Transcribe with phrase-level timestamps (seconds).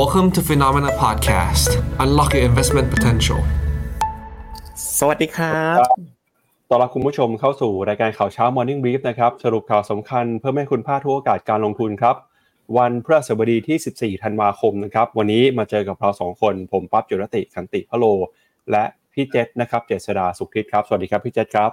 [0.00, 1.70] Welcome to Phenomena Podcast.
[2.04, 3.40] Unlock your investment potential.
[4.98, 5.78] สวัสดีครับ
[6.68, 12.16] ต้อนรับคุณผู้ชมเข้าสู่รายการข่าวเช้า Morning Brief นะครับ สรุปข่าวสำคัญเพื่อให้คุณพลาดทุกโอกาสการลงทุนครับ
[12.78, 18.04] วันพฤหัสบดีที่ 14 ธันวาคมนะครับ วันนี้มาเจอกับเราสองคน ผมปั๊บจุรติขันติพะโล
[18.70, 21.70] และพี่เจษนะครับ เจษดาสุขทิศครับ สวัสดีครับพี่เจษครับ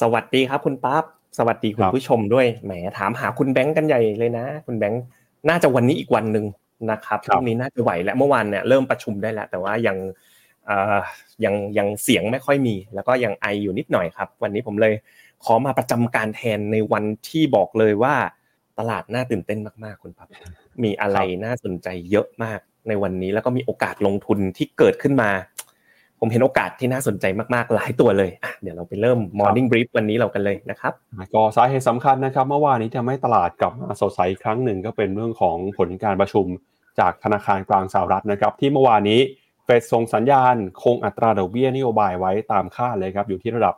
[0.00, 1.04] สวัสดีครับคุณปั๊บ
[1.38, 5.02] สวัสดีคุณผู้ชมด้วย แหมถามหาคุณแบงค์กันใหญ่เลยนะ คุณแบงค์
[5.48, 6.46] น่าจะวันนี้อีกวันหนึ่ง
[6.90, 9.96] นะครับพรุ่งนี้น่าจะไหวและเมื่อวานเนี่ยเริ่มประชุมได้แล้ว แต่ว่ายัง
[10.66, 10.98] เอ่อ
[11.44, 14.94] ยังยังเสียงไม่ค่อยมี แล้วก็ยังไออยู่นิดหน่อยครับ วันนี้ผมเลย
[15.44, 18.14] ขอมาประจำการแทนในวันที่บอกเลยว่า
[18.78, 20.28] ตลาดน่าตื่นเต้นมากๆคุณปั๊บ
[20.82, 25.30] มีอะไรน่าสนใจเยอะมากในวันนี้แล้วก็มีโอกาสลงทุนที่เกิดขึ้นมา
[26.24, 27.24] ผมเห็นโอกาสที่น่าสนใจ
[27.54, 30.92] มากๆ หลายตัวเลยอะเดี๋ยวเราไปเริ่ม Morning Brief วันนี้เรากันเลยนะครับ
[31.34, 36.46] ก็สาเหตุสำคัญนะครับเมื่อวานนี้ทำให้ตลาดกลับมาสดใสอีกครั้งหนึ่งก็เป็นเรื่องของผลการประชุม
[36.98, 39.20] จากธนาคารกลางสหรัฐนะครับ ที่เมื่อวานนี้
[39.64, 43.74] เฟดส่งสัญญาณคงอัตราดอกเบี้ยนโยบายไว้ตามคาดเลยครับอยู่ที่ระดับ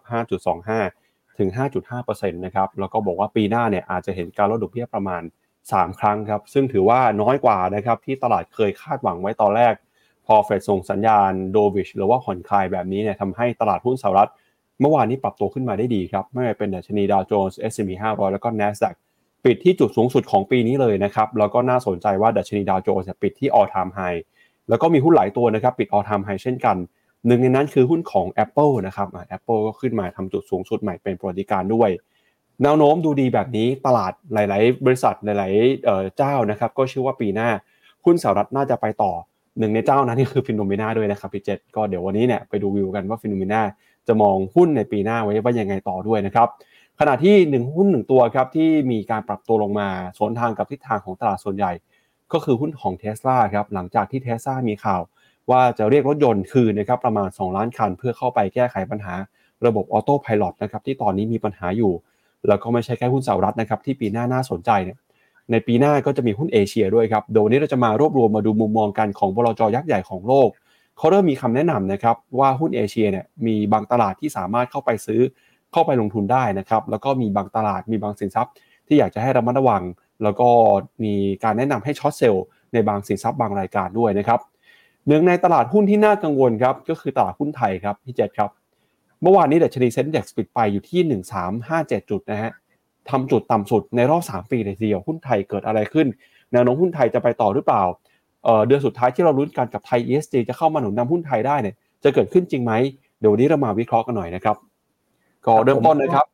[0.62, 1.48] 5.25 ถึง
[1.96, 5.22] 5.5%นะครับแล้วก็บอกว่าปีหน้าเนี่ยอาจจะเห็นการลดดอกเบี้ยประมาณ
[5.62, 9.74] 3 ครั้งครับซึ่งถือว่าน้อยกว่านะครับที่ตลาดเคยคาดหวังไว้ตอนแรก
[10.26, 14.30] พอเฟดส่งสัญญาณโดวิชหรือว่าผ่อนคลายแบบนี้เนี่ยทำให้ตลาดหุ้นสหรัฐ
[14.80, 18.94] เมื่อวานนี้ปรับตัวขึ้นมาได้ดีครับ ไม่ว่าเป็นดัชนีดาวโจนส์ S&P 500 แล้วก็ NASDAQ
[19.44, 24.20] ปิดที่จุดสูงสุดของปีนี้เลยนะครับ แล้วก็น่าสนใจว่าดัชนีดาวโจนส์ปิดที่ all time high
[24.68, 26.76] แล้วก็มีหุ้นหลายตัวนะครับ ปิด all time high เช่นกัน
[27.26, 31.90] หนึ่งในนั้นคือหุ้นของ Apple นะครับอ่า Apple ก็ขึ้นมาทำจุดสูงสุดใหม่เป็นประวัติการณ์ด้วย
[32.62, 37.48] แนวโน้มดูดีแบบนี้ตลาดหลาย ๆ บริษัทหลาย ๆเอ่อเจ้านะครับ ก็เชื่อว่าปีหน้า
[38.04, 39.12] หุ้นสหรัฐน่าจะไปต่อ
[39.58, 43.62] หนึ่งในเจ้านั้นนี่คือฟินโนเมนาด้วยนะครับพี่เจษก็เดี๋ยววันนี้เนี่ยไปดูวิวกันว่าฟินโนเมนา
[44.08, 46.48] จะมองหุ้นในปีหน้าไว้ว่ายังไงต่อด้วยนะครับ
[47.00, 51.72] ขณะที่หนึ่งหุ้นหนึ่งตัวครับที่มีการปรับตัวลงมาสวนทางกับทิศทางของตลาดส่วนใหญ่
[52.32, 55.00] ก็คือหุ้นของเท s l a ครับหลังจากที่เท s l a มีข่าว
[55.50, 59.14] ว่าจะเรียกรถยนต์คืนนะครับประมาณ 2 ล้านคัน เพื่อเข้าไปแก้ไขปัญหา
[59.66, 61.92] ระบบออโต้พายโนะครับที่ตอนนี้มีปัญหาอยู่
[62.48, 64.98] แล้วก็ไม่ใช่แค่หุ้นสหรัฐนะครับที่ปีหน้าน่าสนใจเนี่ย
[65.50, 70.48] ในปีหน้าก็จะมีหุ้นเอเชียด้วยครับ โดยวันนี้เราจะมารวบรวมมาดูมุมมองกันของบลจยักษ์ใหญ่ของโลก
[70.98, 75.20] เขาเริ่มมีคำแนะนำนะครับว่าหุ้นเอเชียเนี่ยมีบางตลาดที่สามารถเข้าไปซื้อ
[75.72, 78.52] เข้าไปลงทุนได้นะครับแล้วก็มีบางตลาดมีบางสินทรัพย์
[78.86, 79.82] ที่อยากจะให้ระมัดระวัง
[80.22, 80.48] แล้วก็
[81.04, 81.14] มี
[81.44, 84.40] การแนะนำให้ช็อตเซลล์ในบางสินทรัพย์บางรายการด้วยนะครับ
[85.08, 88.50] หนึ่งในตลาดหุ้นที่น่ากังวลครับก็คือตลาดหุ้นไทยครับพี่เจษครับ
[89.22, 91.00] เมื่อวานนี้ดัชนีเซ็นดี x ปิดไปอยู่ที่
[91.56, 92.52] 1357 จุดนะฮะ
[93.10, 96.06] ทำจุดต่ำสุดในรอบ 3 ปีเลยทีเดียวหุ้นไทยเกิดอะไรขึ้น
[96.52, 97.82] แนวโน้มหุ้นไทยจะไปต่อหรือเปล่า
[98.44, 101.74] เเดือนสุดท้ายที่เราลุ้นกันกับไทย ESG จะเข้ามาหนุนนำหุ้นไทยได้เนี่ย
[102.04, 102.72] จะเกิดขึ้นจริงไหม
[103.20, 104.56] เดี๋ยววันนี้เรามาวิเคราะห์กันหน่อยนะครับ
[105.46, 106.26] ก็เริ่มต้นนะครับ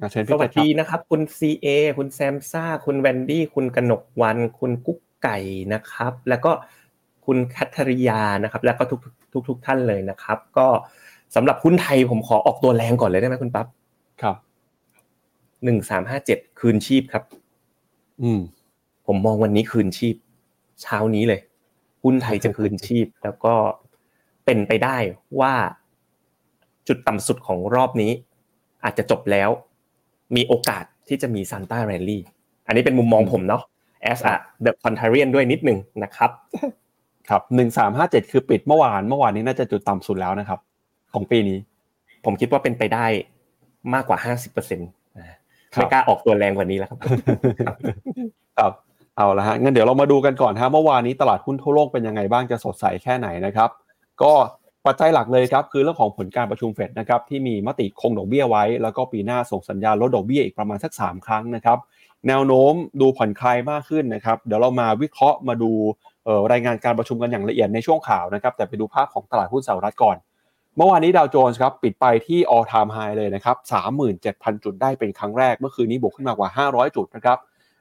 [0.00, 1.66] อะเชิญสพี่วัเจสษครัดีบนะครับ คุณ CA
[1.98, 5.38] คุณแซมซ่า คุณแวนดี้คุณกนกวัน คุณกุ๊กไก่
[5.72, 6.50] นะครับ แล้วก็
[7.26, 9.00] คุณคัทริยานะครับ แล้วก็ทุก
[9.32, 10.66] ทุกทุกท่านเลยนะครับ ก็
[11.34, 13.66] สำหรับหุ้นไทยผมขอออกตัวแรงก่อนเลยได้ไหมคุณปั๊บ
[14.22, 14.36] ครับ
[15.64, 17.24] หนึ่งสามห้าเจ็ดคืนชีพครับ
[18.22, 18.40] อืม
[19.06, 20.16] ผมมองวันนี้คืนชีพ
[20.82, 21.40] เช้านี้เลย
[22.02, 23.54] หุ้นไทยจะคืนชีพ แล้วก็
[24.44, 24.96] เป็นไปได้
[25.40, 25.54] ว่า
[26.88, 28.12] จุดต่ำสุดของรอบนี้
[28.84, 29.50] อาจจะจบแล้ว
[30.36, 32.22] มีโอกาสที่จะมีซานต้าแรลลี่
[32.66, 33.62] อันนี้เป็นมุมมองผมเนาะ
[34.10, 36.30] as a the contrarian ด้วยนิดนึงนะครับ
[37.28, 40.60] ครับหนึ่งสามห้าเจ็ดคือปิดเมื่อวานเมื่อวานนี้น่าจะจุดต่ำสุดแล้วนะครับ
[41.12, 41.58] ของปีนี้
[42.24, 43.06] ผมคิดว่าเป็นไปได้
[43.94, 44.88] มากกว่าห้าสิบเปอร์เซ็นต์
[45.70, 46.98] ไม่กล้าออกตัวแรงกว่านี้แล้วครับ
[48.58, 48.72] ครับ
[49.16, 53.70] เอาละฮะงั้นเดี๋ยวเรามาดูกันก่อนฮะเมื่อวานนี้ตลาดหุ้นทั่วโลกเป็นยังไงบ้างจะสดใสแค่ไหนนะครับ
[54.22, 54.32] ก็
[54.86, 61.78] ปัจจัยหลักเลยครับคือเรื่องของผลการประชุมเฟดนะครับที่มีมติคงดอกเบี้ยไว้ แล้วก็ปีหน้าส่งสัญญาณลดดอกเบี้ยอีกประมาณสัก 3 ครั้งนะครับ
[62.28, 65.70] แนวโน้มดูผ่อนคลายมากขึ้นนะครับ เดี๋ยวเรามาวิเคราะห์มาดู
[66.52, 70.16] รายงานการประชุมกันอย่างละเอียดในช่วงข่าวนะครับแต่ไปดูภาพของตลาดหุ้นสหรัฐก่อน
[70.80, 73.56] เมื่อวานนี้ดาวโจนส์ครับปิดไปที่ all time high เลยนะครับ
[74.10, 77.38] 37,000 จุดได้เป็นครั้งแรก เมื่อคืนนี้บวกขึ้นมากว่า 500 จุดนะครับ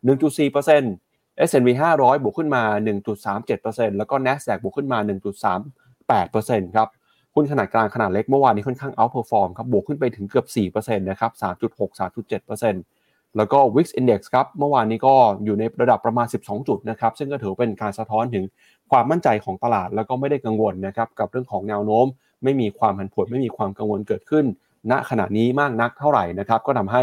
[0.08, 2.64] 1.4% S&P 500 บวกขึ้นมา
[3.32, 5.00] 1.37%แล้วก็ NASDAQ บวกขึ้นมา
[6.08, 6.88] 1.38%ครับ
[7.36, 15.14] หุ้นขนาดกลางขนาดเล็กเมื่อวานนี้ค่อนข้าง outperform ครับบวกขึ้นไปถึงเกือบ 4%นะครับ 3.6 3.7%แล้วก็ Wix Index ครับเมื่อวานนี้ก็
[15.46, 18.44] อยู่ในระดับประมาณ 12 จุดนะครับซึ่งก็ถือเป็นการสะท้อนถึง
[18.92, 22.08] ความมั่นใจของตลาด แล้วก็ไม่ได้กังวลนะครับกับเรื่องของแนวโน้ม
[22.44, 24.46] ไม่มีความผันผวนไม่มีความกังวลเกิดขึ้น
[24.92, 27.02] ณขณะนี้มากนักเท่าไหร่นะครับ ก็ทำให้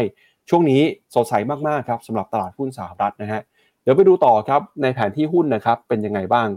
[0.49, 0.81] ช่วงนี้
[1.15, 1.33] สดใส
[1.67, 3.41] มากๆครับสำหรับตลาดหุ้นสหรัฐนะฮะ
[3.83, 6.47] เดี๋ยวไปดูต่อครับในแผนที่หุ้นนะครับเป็นยังไงบ้าง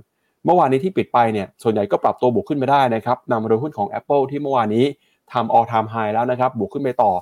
[0.44, 4.84] เมื่อวานนี้ที่ปิดไปเนี่ยส่วนใหญ่ก็ปรับตัวบวกขึ้นมาได้นะครับนำมาโดยหุ้นของ Apple ที่เมื่อวานนี้
[5.32, 7.12] ทำ all time high แล้วนะครับบวกขึ้นไปต่อ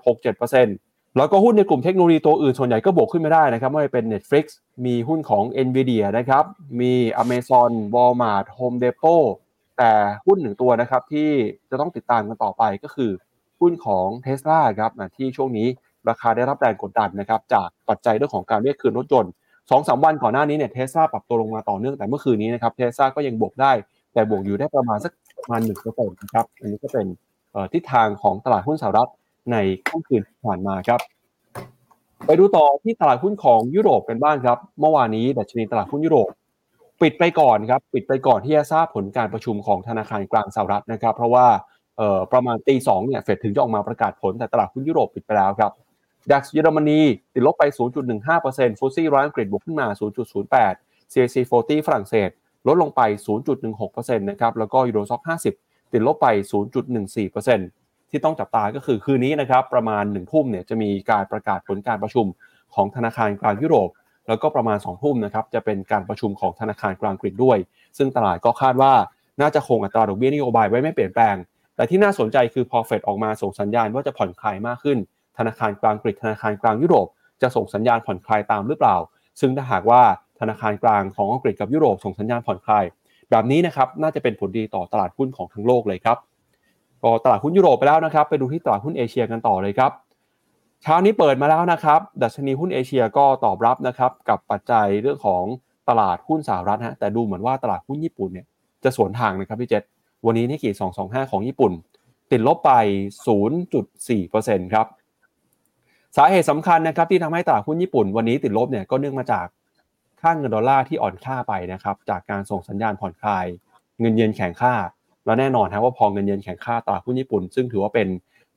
[0.00, 4.44] 1.67%แล้วก็หุ้นในกลุ่มเทคโนโลยีตัวอื่นส่วนใหญ่ก็บวกขึ้นไม่ได้นะครับไม่ว่าเป็น Netflix
[4.86, 6.44] มีหุ้นของ Nvidia นะครับ
[6.80, 6.92] มี
[7.22, 9.24] Amazon Walmart Home Depot
[9.82, 9.94] แต่
[10.26, 11.28] หุ้นหนึ่งตัวนะครับที่
[11.70, 13.10] จะต้องติดตามกันต่อไปก็คือ
[13.60, 15.66] หุ้นของ Tesla ครับที่ช่วงนี้
[16.08, 19.32] ราคาได้รับแรงกดดันนะครับจากปัจจัยเรื่องของการเรียกคืนรถยนต์
[19.70, 23.72] สองสามวันก่อนหน้านี้เนี่ยเทสลาปรับตัวลงมาต่อเนื่องแต่เมื่อคืนนี้นะครับเทสลาก็ยังบวกได้
[24.14, 27.06] แต่บวกอยู่ได้ประมาณสักประมาณหนึ่งเปอร์เซ็นต์นะครับอันนี้ก็เป็น
[27.72, 29.10] ทิศทางของตลาดหุ้นสหรัฐ
[29.52, 29.56] ใน
[29.88, 31.00] ค่ำคืนที่ผ่านมาครับ
[32.26, 36.28] ไปดูต่อที่ตลาดหุ้นของยุโรปกันบ้างครับ เมื่อวานนี้ดัชนีตลาดหุ้นยุโรป
[37.02, 41.46] ปิดไปก่อนครับปิดไปก่อนที่จะทราบผลการประชุมของธนาคารกลางสหรัฐนะครับ เพราะว่า
[42.32, 45.72] ประมาณตีสองเนี่ยเฟดถึงจะออกมาประกาศผลแต่ตลาดหุ้นยุโรปปิดไปแล้วครับ
[46.30, 47.00] ดัคเยอรมนี
[47.34, 47.64] ติดลบไป
[48.22, 49.86] 0.15%ฟูซี่ร้อยอังกฤษบวกขึ้นมา
[50.50, 51.36] 0.08 CAC
[51.66, 52.30] 40 ฝรั่งเศส
[52.66, 53.00] ลดลงไป
[53.60, 55.22] 0.16%นะครับแล้วก็ Euro Stoxx
[55.56, 56.26] 50 ติดลบไป
[56.98, 62.26] 0.14%ที่ต้องจับตาก็คือคืนนี้นะครับประมาณ1ทุ่มเนี่ยจะมีการประกาศผลการประชุม
[62.74, 63.88] ของธนาคารกลางยุโรป
[64.30, 67.58] แล้วก็ประมาณ2ทุ่มนะครับจะเป็นการประชุมของธนาคารกลางอังกฤษด้วย
[67.98, 68.92] ซึ่งตลาดก็คาดว่า
[69.40, 71.36] น่าจะคงอัตราดอกเบี้ยนโยบายไว้ไม่เปลี่ยนแปลง
[71.76, 74.98] แต่ที่น่าสนใจคือพอเฟดออกมาส่งสัญญาณว่าจะผ่อนคลายมากขึ้น
[75.38, 77.06] ธนาคารกลางกรีกธนาคารกลางยุโรป
[77.42, 78.96] จะส่งสัญญาณผ่อนคลายตามหรือเปล่า
[79.40, 80.02] ซึ่งถ้าหากว่า
[80.40, 82.84] ธนาคารกลางของอังกฤษกับยุโรปส่งสัญญาณผ่อนคลาย
[83.30, 86.18] แบบนี้นะครับน่าจะเป็นผลดีต่อตลาดหุ้นของทั้งโลกเลยครับ
[87.02, 89.90] ก็ตลาดหุ้นยุโรปไปแล้วนะครับ ไปดูที่ตลาดหุ้นเอเชียกันต่อเลยครับ
[90.82, 95.44] เช้านี้เปิดมาแล้วนะครับ ดัชนีหุ้นเอเชียก็ตอบรับนะครับกับปัจจัยเรื่องของ
[95.88, 98.46] ตลาดหุ้นสหรัฐฮะแต่ดูเหมือนว่าตลาดหุ้นญี่ปุ่นเนี่ย
[98.84, 99.82] จะสวนทางนะครับพี่เจษ
[100.26, 100.70] วันนี้นิกเกิ
[101.02, 101.72] 225 ของญี่ปุ่น
[102.30, 102.72] ติดลบไป
[103.58, 104.86] 0.4%ครับ
[106.16, 109.46] สาเหตุสำคัญนะครับที่ทำให้ตลาดหุ้นญี่ปุ่นวันนี้ติดลบเนี่ยก็เนื่องมาจาก
[110.20, 113.46] ค่าเงินดอลลาร์ที่อ่อนค่าไปนะครับจากการส่งสัญญาณผ่อนคลาย
[114.00, 114.74] เงินเยนแข็งค่า
[115.24, 118.08] แล้วแน่นอนครับว่าพอเงินเยนแข็งค่าตลาดหุ้นญี่ปุ่น ซึ่งถือว่าเป็น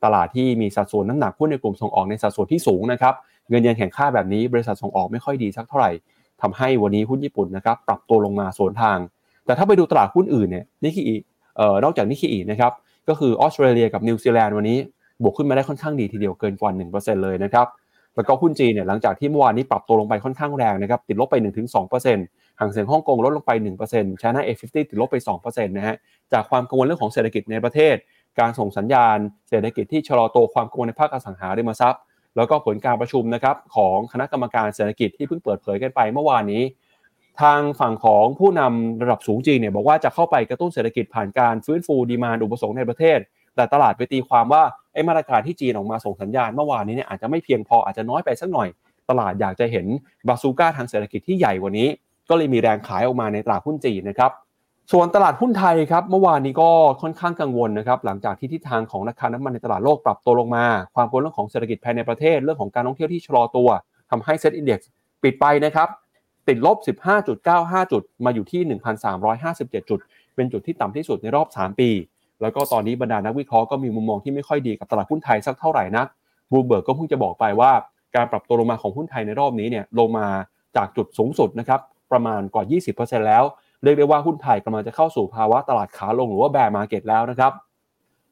[0.03, 3.13] ตลาดที่มีสัดส่วนน้ำหนักหุ้นในกลุ่มส่งออกในสัดส่วนที่สูงนะครับ
[3.49, 5.91] เงินเยนแข็งค่าแบบนี้บริษัทส่งออกไม่ค่อยดีสักเท่าไหร่
[6.41, 8.97] ทำให้วันนี้หุ้นญี่ปุ่นนะครับปรับตัวลงมาสวนทาง
[9.45, 11.15] แต่ถ้าไปดูตลาดหุ้นอื่นเนี่ยนิกเกิ
[11.57, 12.71] เอ่อนอกจากนิกเกินะครับ
[13.09, 14.77] ก็คือออสเตรเลียกับนิวซีแลนด์วันนี้
[15.23, 17.67] บวกขึ้นมาได้ค่อนข้างดีทีเดียวเกินกว่า 1%เลยนะครับ
[18.15, 21.35] แล้วก็หุ้นจีนเนี่ยหลังจากที่เมื่อวานนี้ปรับตัวลงไปค่อนข้างแรงนะครับติดลบไป
[21.97, 23.51] 1-2%ฮั่งเส็งฮ่องกงลดลงไป
[23.87, 25.15] 1% China A50 ติดลบไป
[25.45, 25.95] 2%นะฮะ
[26.33, 27.95] จากความกังวลเรื่องของเศรษฐกิจในประเทศ
[28.39, 29.17] การส่งสัญญาณ
[29.49, 32.01] เศรษฐกิจที่ชะลอตัวความกังวลในภาคอสังหาริมทรัพย์
[32.37, 36.63] แล้วก็ผลการประชุมนะครับของคณะกรรมการเศรษฐกิจที่เพิ่งเปิดเผยกันไปเมื่อวานนี้
[37.41, 43.19] ทางฝั่งของผู้นำระดับสูงจีนเนี่ยบอกว่าจะเข้าไปกระตุ้นเศรษฐกิจผ่านการฟื้นฟูดีมานอุปสงค์ในประเทศ
[43.55, 44.63] แต่ตลาดไปตีความว่า
[44.93, 48.69] ไอ้มาตรการที่จีนออกมาส่งสัญญาณเมื่อวานนี้เนี่ยอาจจะไม่เพียงพออาจจะน้อยไปสักหน่อย
[49.09, 49.85] ตลาดอยากจะเห็น
[50.27, 51.87] บาซูก้าทางเศรษฐกิจที่ใหญ่กว่านี้
[52.29, 54.31] ก็เลยมีแรงขายออกมาในตลาดหุ้นจีนนะครับ
[54.91, 56.69] ส่วนตลาดหุ้นไทยครับเมื่อวานนี้ก็
[57.01, 60.65] ค่อนข้างกังวลนะครับหลังจากที่ทิศทางของราคาน้ำมันในตลาดโลกปรับตัวลงมา
[60.95, 63.69] ความกังวลเรื่องของเศรษฐกิจภายในประเทศเรื่องของการท่องเที่ยวที่ชะลอตัว
[64.11, 64.79] ทำให้ SET Index
[65.23, 65.87] ปิดไปนะครับ
[66.47, 66.77] ติดลบ
[67.35, 68.61] 15.95 จุด มาอยู่ที่
[69.25, 69.99] 1,357 จุด
[70.35, 71.89] เป็นจุดที่ต่ำที่สุดในรอบ 3 ปี
[72.41, 76.07] แล้วก็ตอนนี้บรรดานักวิเคราะห์ก็มีมุมมองที่ไม่ค่อยดีกับตลาดหุ้นไทยสักเท่าไหร่นัก
[76.51, 77.71] บูเบิร์กก็เพิ่งจะบอกไปว่า
[78.15, 80.27] การปรับตัวลงมาของหุ้นไทยในรอบนี้เนี่ยลงมา
[80.75, 81.79] จากจุดสูงสุดนะครับ
[82.11, 82.63] ประมาณกว่า
[82.95, 83.43] 20%แล้ว
[83.83, 87.51] เรียกได้ว่าหุ้นไทยกำลังจะเข้าสู่ภาวะตลาดขาลงหรือว่า bear market แล้วนะครับ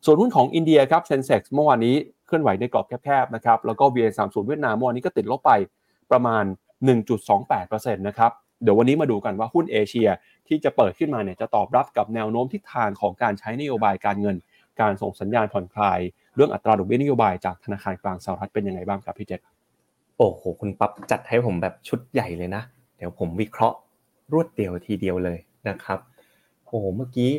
[0.05, 1.95] ส่วนหุ้นของอินเดียครับ Sensex เมื่อวานนี้
[2.27, 5.51] เคลื่อนไหวในกรอบแคบๆนะครับแล้วก็ VN30 เวียดนามเมื่อวานนี้ก็ติดลบไป
[6.11, 6.43] ประมาณ
[7.19, 8.31] 1.28%นะครับ
[8.63, 10.09] เดี๋ยววันนี้มาดูกันว่าหุ้นเอเชีย
[10.47, 14.35] ที่จะเปิดขึ้นมาเนี่ยจะตอบรับกับแนวโน้มทิศทางของการใช้นโยบายการเงิน
[14.81, 15.99] การส่งสัญญาณผ่อนคลาย
[16.35, 19.39] เรื่องอัตราดอกเบี้ยนโยบายจากธนาคารกลางสหรัฐเป็นยังไงบ้างครับพี่เจษ
[20.17, 22.63] โอ้โหคุณปั๊บจัดให้ผมแบบชุดใหญ่เลยนะ
[22.97, 23.77] เดี๋ยวผมวิเคราะห์
[24.33, 25.37] รวดเดียวทีเดียวเลย
[25.69, 25.99] นะครับ
[26.65, 27.31] โอ้โหเมื่อกี้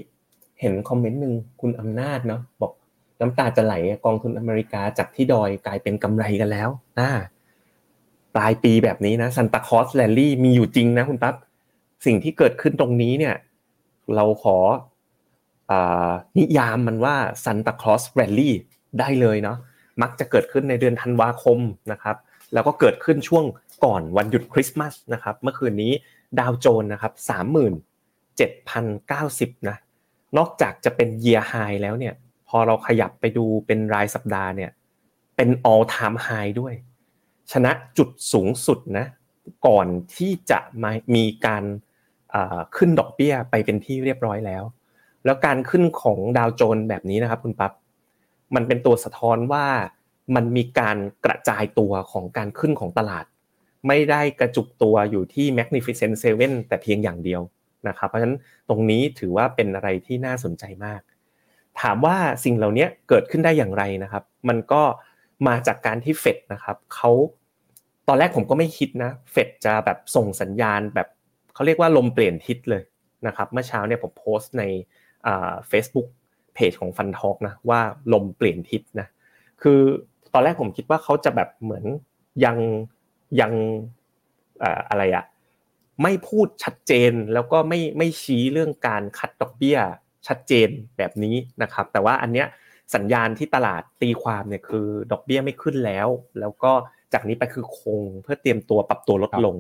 [0.61, 2.73] เห็นคอมเมนต์หนึ่งคุณอำนาจเนาะบอก
[3.21, 6.69] น้ำตาจะไหลกองทุนอเมริกาจากที่ดอยกลายเป็นกำไรกันแล้ว
[7.01, 7.09] นะ
[8.35, 11.35] ปลายปีแบบนี้นะ Santa Claus rally มีอยู่จริงนะคุณปั๊บ
[12.07, 13.35] สิ่งที่เกิดขึ้นตรงนี้เนี่ย
[14.15, 14.57] เราขอ
[15.71, 15.73] อ
[16.39, 18.55] นิยามมันว่า Santa Claus rally
[19.01, 19.57] ได้เลยเนาะ
[20.03, 21.59] มักจะเกิดขึ้นในเดือนธันวาคม
[21.93, 22.17] นะครับ
[22.53, 23.45] แล้วก็เกิดขึ้นช่วง
[23.85, 25.93] ก่อนวันหยุดคริสต์มาสนะครับ เมื่อคืนนี้
[26.41, 27.75] ดาวโจนนะครับสามหมื่น
[28.37, 29.77] เจ็ดพันเก้าสิบนะ
[30.39, 32.15] นอกจากจะเป็นเยียร์ไฮแล้วเนี่ย
[32.49, 34.71] พอเราขยับไปดูเป็นรายสัปดาห์เนี่ย
[35.37, 36.75] เป็น all time high ด้วย
[37.53, 39.07] ชนะจุดสูงสุดนะ
[39.67, 39.87] ก่อน
[40.17, 41.65] ที่จะมามีการ
[42.77, 44.65] ขึ้นดอกเบี้ยไปเป็นที่เรียบร้อยแล้ว
[45.25, 47.73] แล้วการขึ้นของดาวโจนแบบนี้นะครับคุณปั๊บ
[48.55, 49.67] มันเป็นตัวสะท้อนว่า
[50.35, 53.25] มันมีการกระจายตัวของการขึ้นของตลาด
[53.89, 57.43] ไม่ได้กระจุกตัวอยู่ที่ Magnificent Seven แต่เพียงอย่างเดียว
[57.89, 61.01] นะครับ เพราะฉะนั้นตรงนี้ถือว่าเป็นอะไรที่น่าสนใจมาก
[61.81, 64.83] ถามว่าสิ่งเหล่านี้เกิดขึ้นได้อย่างไรนะครับ มันก็
[65.49, 67.11] มาจากการที่เฟดนะครับเขา
[68.09, 71.09] ตอนแรกผมก็ไม่คิดนะเฟดจะแบบส่งสัญญาณแบบ
[71.55, 72.83] เขาเรียกว่าลมเปลี่ยนทิศเลย
[73.27, 74.65] นะครับ เมื่อเช้าเนี่ยผมโพสต์ใน
[75.69, 76.09] เฟซบุ๊ก
[76.55, 77.81] เพจของฟันทอกนะว่า
[78.13, 79.07] ลมเปลี่ยนทิศนะ
[79.63, 79.81] คือ
[80.35, 81.85] ตอนแรกผมคิดว่าเขาจะแบบเหมือน
[82.45, 82.57] ยัง
[83.41, 83.53] ยัง
[84.91, 85.25] อะไรอะ
[86.03, 89.79] ไม่พูดชัดเจนแล้วก็ไม่ไม่ชี้เรื่องการคัดดอกเบี้ย
[90.27, 92.47] ชัดเจนแบบนี้นะครับ แต่ว่าอันเนี้ย
[92.95, 96.09] สัญญาณที่ตลาดตีความเนี่ยคือดอกเบี้ยไม่ขึ้นแล้ว
[96.41, 96.73] แล้วก็
[97.13, 99.57] จากนี้ไปคือคงเพื่อเตรียมตัวปรับตัวลดลง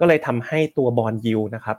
[0.00, 1.78] ก็เลยทำให้ตัวบอลยิวนะครับ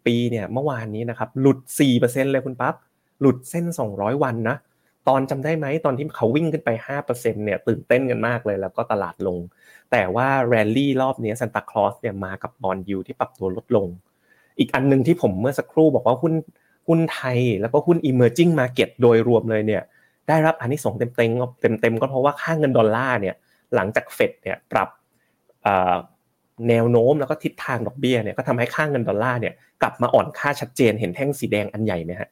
[0.00, 1.58] 10 ปีเนี่ยเมื่อวานนี้นะครับหลุด
[1.96, 2.74] 4%เลยคุณปั๊บ
[3.20, 3.64] หลุดเส้น
[3.94, 4.56] 200 วันนะ
[5.08, 6.70] ตอนจำได้ไหมตอนที่เขาวิ่งขึ้นไป
[7.06, 9.38] 5%เนี่ยตื่นเต้นกันมากเลย แล้วก็ตลาดลง
[9.92, 13.86] แต่ว่าแรลลี่รอบนี้ Santa Claus เนี่ยมากับ bond yield ที่ปรับตัวลดลง
[14.58, 16.34] อีกอันหนึ่งที่ผมเมื่อสักครู่บอกว่าหุ้น
[16.88, 19.82] หุ้นไทยแล้วก็หุ้น emerging market โดยรวมเลยเนี่ย
[20.28, 23.34] ได้รับอานิสงส์เต็มเต็มเต็มเต็มก็เพราะว่าค่าเงินดอลลาร์เนี่ย
[23.74, 24.88] หลังจากเฟดเนี่ยปรับ
[26.68, 32.28] แนวโน้มแล้วก็ทิศทางดอกเบี้ยเนี่ยก็ทำให้ค่าเงินดอลลาร์เนี่ยกลับมาอ่อนค่าชัดเจนเห็นแท่งสีแดงอันใหญ่ไหมฮะ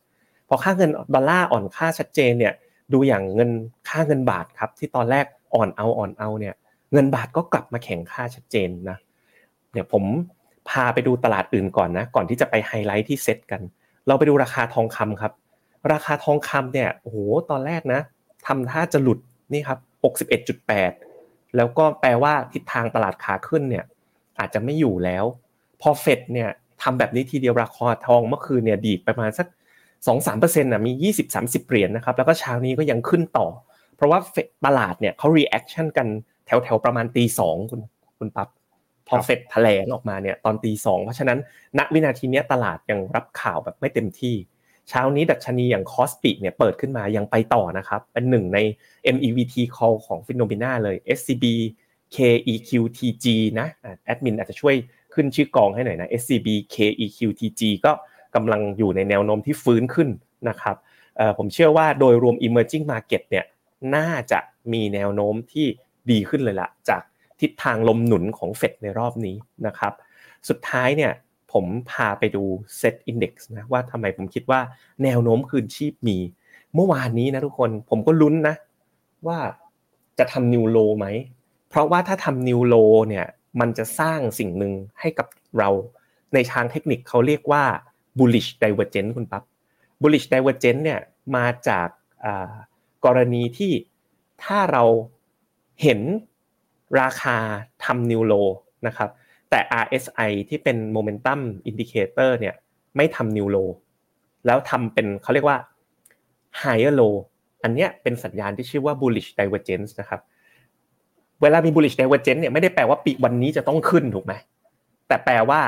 [0.49, 2.53] พอค่าเงินดอลลาร์อ่อนค่าชัดเจนเนี่ย
[2.93, 3.51] ดูอย่างเงิน
[3.89, 6.55] ค่าเงินบาทครับ ที่ตอนแรกอ่อนเอาอ่อนเอาเนี่ย
[6.93, 8.99] เงินบาทก็กลับมาแข็งค่าชัดเจนนะ
[9.73, 10.05] เดี๋ยวผม
[10.69, 13.61] พาไปดูตลาดอื่นก่อนนะ ก่อนที่จะไปไฮไลท์ที่เซ็ตกัน
[14.07, 15.33] เราไปดูราคาทองคำครับ
[15.93, 17.17] ราคาทองคำเนี่ยโอ้โห
[17.51, 18.01] ตอนแรกนะ
[18.47, 19.19] ทำท่าจะหลุด
[19.53, 19.79] นี่ครับ
[20.87, 23.85] 61.8 แล้วก็แปลว่าทิศทางตลาดขาขึ้นเนี่ย
[24.39, 25.25] อาจจะไม่อยู่แล้ว
[25.81, 26.49] พอเฟดเนี่ย
[26.83, 29.47] ทำแบบนี้ทีเดียวราคาทองเมื่อคืนเนี่ยดีดประมาณสัก
[30.07, 33.47] สองสามเปอร์เซ็นต์นะมียี่สิบสามสิบเหรียญนะครับแล้วก็เช้านี้ก็ยังขึ้นต่อ
[33.97, 34.19] เพราะว่า
[34.67, 36.07] ตลาดเนี่ยเขา reaction กัน
[36.47, 37.81] แถวแถวประมาณตีสองคุณ
[38.19, 38.49] คุณปั๊บ
[39.09, 41.39] พอเฟดแถลงออกมาเนี่ยตอนตีสองเพราะฉะนั้น
[41.79, 44.35] ณวินาทีนี้ตลาดยังรับข่าวแบบไม่เต็มที่
[44.89, 48.59] เช้านี้ดัชนีอย่าง KOSPI เนี่ยเปิดขึ้นมายังไปต่อนะครับ เป็นหนึ่งใน
[49.15, 51.45] MEVT call ของ FINNOMENA เลย SCB
[52.15, 53.27] KEQTG
[53.61, 53.69] นะ
[54.05, 54.75] แอดมินอาจจะช่วย
[55.15, 57.93] ขึ้นชื่อกองให้หน่อยนะ SCB KEQTG ก็
[58.35, 60.09] กำลังอยู่ในแนวโน้มที่ฟื้นขึ้น
[60.49, 60.77] นะครับ
[61.39, 63.45] ผมเชื่อว่าโดยรวม emerging market เนี่ย
[63.95, 64.39] น่าจะ
[64.73, 65.67] มีแนวโน้มที่
[66.11, 67.03] ดีขึ้นเลยละจาก
[67.41, 69.37] ทิศทางลมหนุนของเฟดในรอบนี้
[69.67, 69.93] นะครับ
[70.49, 71.13] สุดท้ายเนี่ย
[71.53, 72.45] ผมพาไปดู
[72.81, 74.61] Set Index นะว่าทำไมผมคิดว่า
[75.05, 76.19] แนวโน้มคืนชีพมี
[76.75, 78.55] เมื่อวานนี้นะทุกคนผมก็ลุ้นนะ
[79.27, 79.39] ว่า
[80.19, 81.07] จะทำนิวโลไหม
[81.69, 82.75] เพราะว่าถ้าทำนิวโล
[83.09, 83.27] เนี่ย
[83.61, 85.27] มันจะสร้างสิ่งหนึ่งให้กับ
[85.59, 85.69] เรา
[86.35, 87.65] ในทางเทคนิคเขาเรียกว่า
[88.19, 89.43] bullish divergence คุณปั๊บ
[90.01, 91.01] bullish divergence เนี่ย
[91.37, 91.89] มาจาก
[93.05, 93.73] กรณีที่
[94.45, 94.85] ถ้าเรา
[95.83, 96.01] เห็น
[97.01, 97.37] ราคา
[97.85, 98.35] ทำนิวโล
[98.87, 99.11] นะครับ
[99.51, 102.55] แต่ RSI ที่เป็น momentum indicator เนี่ย
[102.97, 103.57] ไม่ทำนิวโล
[104.47, 105.59] แล้วทำเป็นเขาเรียกว่า
[106.61, 107.15] higher low
[107.63, 110.21] อันเนี้ยเป็นสัญญาณที่ชื่อว่า bullish divergence นะครับ
[111.43, 114.33] เวลามี bullish divergence เนี่ยไม่ได้แปลว่าปีวันนี้จะต้องขึ้นถูกไหม
[115.09, 115.61] แต่แปลว่า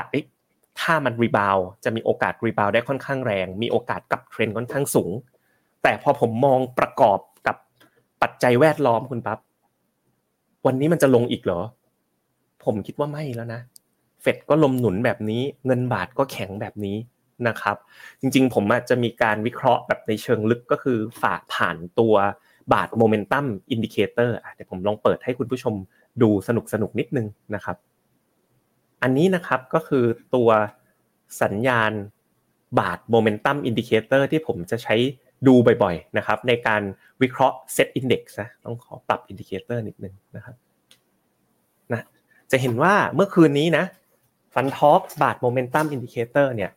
[0.81, 5.11] ถ้ามัน rebound จะมีโอกาส rebound ได้ค่อนข้างแรง มีโอกาสกลับเทรนค่อนข้างสูง
[5.83, 7.57] แต่พอผมมองประกอบกับ
[8.23, 9.39] ปัจจัยแวดล้อมคุณปั๊บ
[10.67, 11.61] วันนี้มันจะลงอีกเหรอ
[12.65, 13.61] ผมคิดว่าไม่แล้วนะ
[14.23, 16.97] เฟดก็ลมหนุนแบบนี้ เงินบาทก็แข็งแบบนี้
[17.49, 17.77] นะครับ
[18.21, 22.15] จริงๆ ผมจะมีการวิเคราะห์แบบในเชิงลึกก็คือฝากผ่านตัว
[22.73, 25.75] บาท momentum indicator เดี๋ยวผมลองเปิดให้คุณผู้ชม
[26.23, 27.77] ดูสนุกสนุกนิดนึงนะครับ
[29.07, 30.51] อันนี้นะครับก็คือตัว
[31.43, 31.93] สัญญาณ
[32.79, 34.95] บาท momentum indicator ที่ผมจะใช้
[35.47, 36.83] ดูบ่อยๆนะครับในการ
[37.23, 40.57] วิเคราะห์เซตอินดี x นะต้องขอปรับ indicator นิดนึงนะครับ
[41.93, 42.03] นะ
[42.51, 43.85] จะเห็นว่าเมื่อคืนนี้นะ
[44.55, 46.71] FundTalk บาท momentum indicator เนี่ย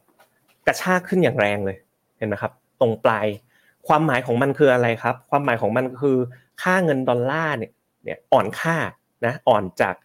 [0.67, 1.77] กระชากขึ้นอย่างแรงเลย
[2.17, 3.27] เห็นไหมครับ ตรงปลาย
[3.87, 6.17] ความหมายของมันคืออะไรครับ ความหมายของมันคือ
[6.61, 8.75] ค่าเงินดอลลาร์เนี่ยอ่อนค่า
[9.25, 9.95] นะอ่อนจาก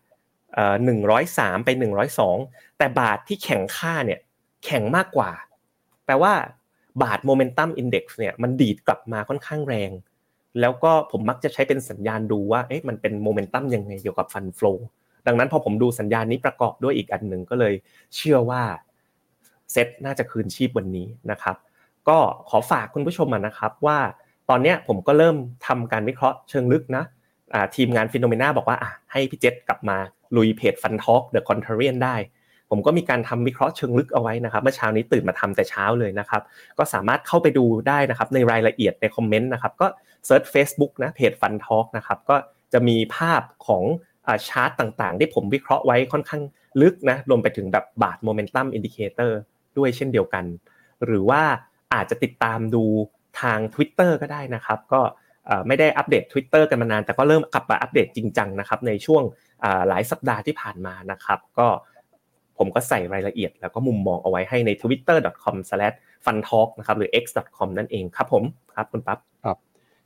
[0.84, 2.36] หนึ่งร้อยสามไปหนึ่งร้อยสอง
[2.78, 4.20] แต่บาทที่แข็งค่าเนี่ย
[4.64, 5.30] แข็งมากกว่า
[6.06, 6.32] แปลว่า
[7.02, 9.90] บาท momentum index เนี่ยมันดีดกลับมาค่อนข้างแรง
[10.60, 14.72] แล้วก็ผมมักจะใช้เป็นสัญญาณดูว่าเอ๊ะมันเป็นโมเมนตัมยังไงเกี่ยวกับ fund flow
[15.26, 17.74] ดังนั้นพอผมดูสัญญาณนี้ประกอบด้วยอีกอันหนึ่งก็เลย
[18.16, 18.62] เชื่อว่า
[19.72, 21.56] เซ็ตน่าจะคืนชีพวันนี้นะครับ
[22.08, 22.18] ก็
[22.48, 23.98] ขอฝากคุณผู้ชมนะครับว่า
[24.50, 27.04] ตอนนี้ผมก็เริ่มทำการวิเคราะห์เชิงลึกนะ
[27.76, 28.78] ทีมงาน FINNOMENA บอกว่า
[29.12, 29.98] ให้พี่เจษกลับมา
[30.36, 32.16] ลุยเพจ FundTalk The Contrarian ได้
[32.70, 36.42] ผมก็มีการทำวิเคราะห์เชิงลึกเอาไว้นะครับ เมื่อเช้านี้ตื่นมาทำแต่เช้าเลยนะครับ
[36.78, 39.86] ก็สามารถเข้าไปดูได้นะครับในรายละเอียดในคอมเมนต์นะครับ ก็
[40.26, 42.36] search Facebook นะเพจ FundTalk นะครับ ก็
[42.72, 43.84] จะมีภาพของ
[44.48, 46.42] ชาร์ตต่างๆ ที่ผมวิเคราะห์ไว้ค่อนข้าง
[46.82, 49.38] ลึกนะรวมไปถึงแบบบาท momentum indicator
[49.78, 50.44] ด้วยเช่นเดียวกัน
[51.04, 51.42] หรือว่า
[51.94, 52.84] อาจจะติดตามดู
[53.40, 55.00] ทาง Twitter ก็ได้นะครับ ก็
[55.66, 59.22] ไม่ได้อัปเดต Twitter กันมานาน แต่ก็เริ่มกลับมาอัปเดตจริงจังนะครับในช่วง
[59.88, 61.66] หลายสัปดาห์ที่ผ่านมานะครับ ก็
[62.58, 68.42] ผมก็ใส่รายละเอียดแล้วก็มุมมองเอาไว้ให้ใน twitter.com/funtalk นะครับหรือ x.com นั่นเองครับผม
[68.74, 69.56] ครับคุณปั๊บครับ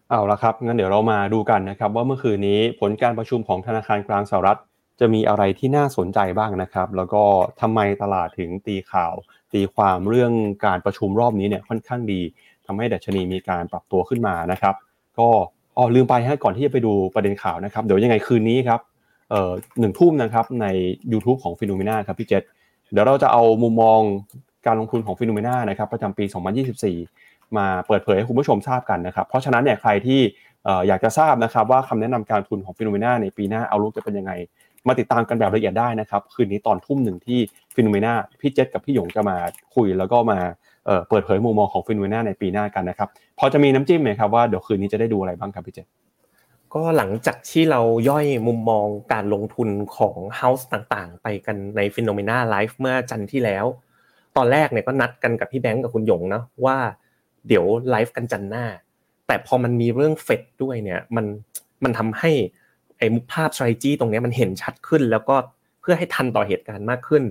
[0.08, 4.58] เอาละครับงั้นเดี๋ยวเรามาดูกันนะครับว่าเมื่อคืนนี้ผลการประชุมของธนาคารกลางสหรัฐ
[5.00, 7.22] จะมีอะไรที่น่าสนใจบ้างนะครับ แล้วก็
[7.60, 9.14] ทำไมตลาดถึงตีข่าว
[9.52, 10.32] ตีความเรื่อง
[10.66, 12.20] การประชุมรอบนี้เนี่ยค่อนข้างดี
[12.66, 14.74] ทำให้ดัชนีมีการปรับตัวขึ้นมานะครับ
[15.18, 15.28] ก็
[15.76, 18.80] อ๋อลืมไปฮะก่อนที่จะไปดูประเด็นข่าวนะครับ เดี๋ยวยังไงคืนนี้ครับ
[19.80, 20.66] หนึ่งทุ่มนะครับใน
[21.12, 22.42] YouTube ของ FINNOMENA ครับพี่เจษ
[22.92, 24.00] เดี๋ยวเราจะเอามุมมอง
[24.66, 26.24] การลงทุนของ FINNOMENA นะครับประจำปี
[26.90, 30.20] 2024 มาเปิดเผยให้คุณผู้ชมทราบกันนะครับ เพราะฉะนั้นเนี่ยใครที่
[30.88, 34.32] อยากจะทราบนะครับว่าคำแนะนำการทุนของ FINNOMENA ในปีหน้า outlook จะเป็นยังไง
[34.88, 37.38] มาติดตามกันแบบละเอียดได้นะครับ คืนนี้ตอนทุ่มหนึ่งที่
[37.74, 39.36] FINNOMENA พี่เจษกับพี่หยงจะมา
[39.74, 40.38] คุยแล้วก็มา
[41.08, 43.08] เปิดเผยมุมมองของ FINNOMENA ในปีหน้ากันนะครับ
[43.38, 45.86] พอจะมีน้ำจิ้มไหมครับว่าเดี๋ยวคืนนี้จะได้ดูอะไรบ้างครับพี่เจษ
[46.74, 53.64] ก็หลังจากที่เราย่อยมุมมองการลงทุนของเฮาส์ต่างๆ ไปกันใน FINNOMENA Live เมื่อจันทร์ที่แล้ว
[54.36, 56.76] ตอนแรกเนี่ยก็นัดกันกับพี่แบงก์กับคุณหยงนะว่า
[57.48, 58.64] เดี๋ยวไลฟ์กันจันทร์หน้า
[59.26, 61.26] แต่พอมันมีเรื่องเฟดด้วยเนี่ยมัน
[61.84, 62.30] มันทำให้
[62.98, 65.36] ไอ้มุกภาพ strategy ตรงนี้มันเห็นชัดขึ้น แล้วก็
[65.80, 67.22] เพื่อให้ทันต่อเหตุการณ์มากขึ้น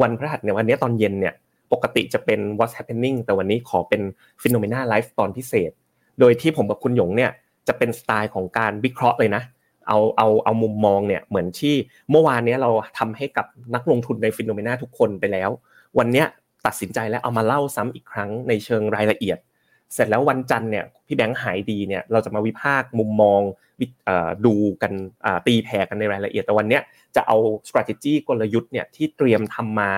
[0.00, 1.34] วันพฤหัสเนี่ยวันนี้ตอนเย็นเนี่ย
[1.72, 4.02] ปกติจะเป็น what's happening แต่วันนี้ขอเป็น
[4.42, 5.70] phenomena live ตอนพิเศษ
[6.20, 7.30] โดยที่ผมกับคุณหยงเนี่ย
[7.68, 9.42] จะเป็นสไตล์ของการวิเคราะห์เลยนะ
[9.88, 11.74] เอาเอาเอามุมมองเนี่ยเหมือนที่
[12.10, 15.50] เมื่อวานนี้เราทำให้กับนักลงทุนในฟิโนเมนาทุกคนไปแล้ว
[15.98, 16.24] วันนี้
[16.66, 19.38] ตัดสินใจแล้วเอามาเล่าซ้ำอีกครั้งในเชิงรายละเอียด
[19.94, 23.40] เสร็จแล้ววันจันทร์เนี่ยพี่แบงค์หายดีเนี่ยเราจะมาวิพากษ์มุมมอง
[24.46, 24.92] ดูกัน
[25.46, 26.80] ตีแผ่กันในรายละเอียดแต่วันนี้
[27.16, 27.36] จะเอา
[27.68, 29.90] strategy กลยุทธ์เนี่ยที่เตรียมทำมา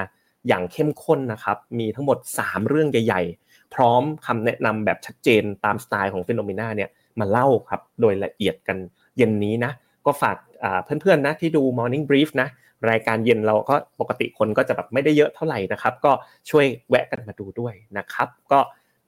[0.48, 8.78] อย่างเข้มข้นนะครับมีทั้งหมด 3 เรื่องใหญ่ ๆ พร้อมคำแนะนำแบบชัดเจนตามสไตล์ของฟิโนเมนาเนี่ย มาเล่าครับ โดยละเอียดกัน
[9.16, 9.72] เย็นนี้นะ
[10.06, 10.36] ก็ฝาก
[10.84, 12.48] เพื่อนๆนะที่ดู Morning Brief นะ
[12.90, 16.12] รายการเย็นเราก็ปกติคนก็จะแบบไม่ได้เยอะเท่าไหร่นะครับ ก็
[16.50, 18.60] ช่วยแวะกันมาดูด้วยนะครับ ก็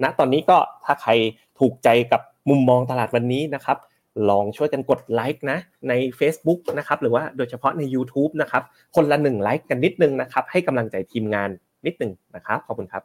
[0.02, 1.10] ณตอนนี้ก็ถ้าใคร
[1.58, 3.78] ถูกใจกับมุมมองตลาดวันนี้นะครับ
[4.30, 5.58] ลองช่วยกันกดไลค์นะ
[5.88, 8.62] ใน Facebook นะครับหรือว่าโดยเฉพาะใน YouTube นะครับ
[8.94, 11.50] คนละหนึ่งไลค์กันนิดนึงนะครับ ให้กำลังใจทีมงาน
[11.86, 13.02] นิดนึงนะครับ ขอบคุณครับ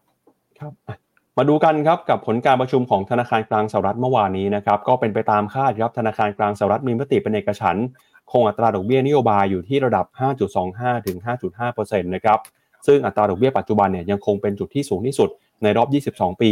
[0.59, 1.04] ครับ
[1.39, 7.77] มาดูกันครับกับผลการประชุมของธนาคารกลางสหรัฐเมื่อวานนี้นะครับก็เป็นไปตามคาดครับธนาคารกลางสหรัฐมีมติเป็นเอกฉัน
[8.31, 10.05] คงอัตราดอกเบี้ยนโยบายอยู่ที่ระดับ
[10.55, 12.39] 5.25 ถึง 5.5%นะครับ
[12.87, 15.29] ซึ่งอัตราดอกเบี้ยปัจจุบันเนี่ยยังคงเป็นจุดที่สูงที่สุด
[15.63, 16.51] ในรอบ 22 ปี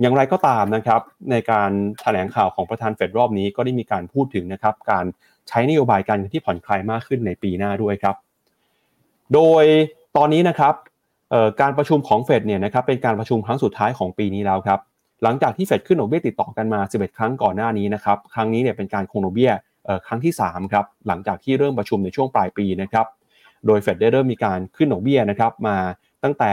[0.00, 1.70] อย่างไรก็ตามนะครับในการ
[2.02, 5.04] แถลงข่าวของประธานเฟดรอบนี้ก็ได้มีการพูดถึงนะครับการ
[5.48, 8.16] ใช้นโยบายการเงินที่ผ่อนคลายมากขึ้นในปีหน้าด้วยครับ
[9.34, 9.64] โดย
[10.16, 10.74] ตอนนี้นะครับ
[11.60, 14.80] การประชุมของเฟดเนี่ยนะครับเป็นการประชุมครั้งสุดท้ายของปีนี้แล้วครับ
[15.22, 19.52] หลังจากที่เฟดขึ้นดอกเบี้ยติดต่อกันมา 11 ครั้งก่อนหน้านี้นะครับครั้งนี้เนี่ยเป็นการคงดอกเบี้ย
[20.06, 23.06] ครั้งที่3ครับหลังจากที่เริ่มประชุมในช่วงปลายปีนะครับ
[23.66, 25.76] โดยเฟดได้เริ่มมีการขึ้นดอกเบี้ยนะครับมา
[26.24, 26.52] ตั้งแต่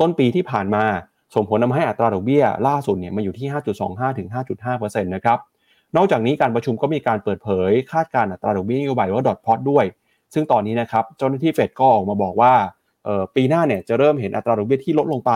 [0.00, 0.84] ต้นปีที่ผ่านมา
[1.34, 3.46] ส่งผลทาให้อัตราดอกเบี้ยล่าสุดเนี่ยมาอยู่ที่
[3.82, 4.28] 5.25ถึง
[4.66, 5.38] 5.5%นะครับ
[5.96, 9.84] นอกจากนี้การประชุมก็มีการเปิดเผยคาดการอัตราดอกเบี้ยนโยบายว่าดอทพอตด้วย
[10.34, 12.52] ซึ่งตอนนี้นะครับเจ้าหน้าที่เฟดก็ออกมาบอกว่า
[13.34, 15.32] ปีหน้าเนี่ยจะเริ่มเห็นอัตราดอกเบี้ยที่ลดลงไป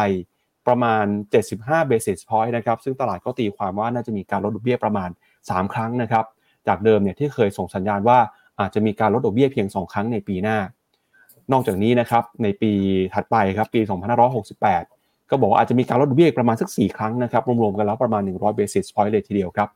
[0.66, 1.04] ประมาณ
[1.46, 6.24] 75 basis point นะครับซึ่งตลาดก็ตีความว่าน่าจะมีการลดดอกเบี้ยประมาณ 3 ครั้งนะครับ
[6.68, 8.18] จากเดิมเนี่ยที่เคยส่งสัญญาณว่า
[8.60, 10.58] อาจจะมีการลดดอกเบี้ยเพียง 2 ครั้งในปีหน้า
[11.52, 12.72] นอกจากนี้นะครับในปี
[13.14, 13.80] ถัดไปครับปี
[14.54, 19.68] 2568 ก็บอกว่าอาจจะมีการลดดอกเบี้ยประมาณสัก 4 ครั้งนะครับรวมๆกันแล้วประมาณ 100 basis point เลยทีเดียวครับ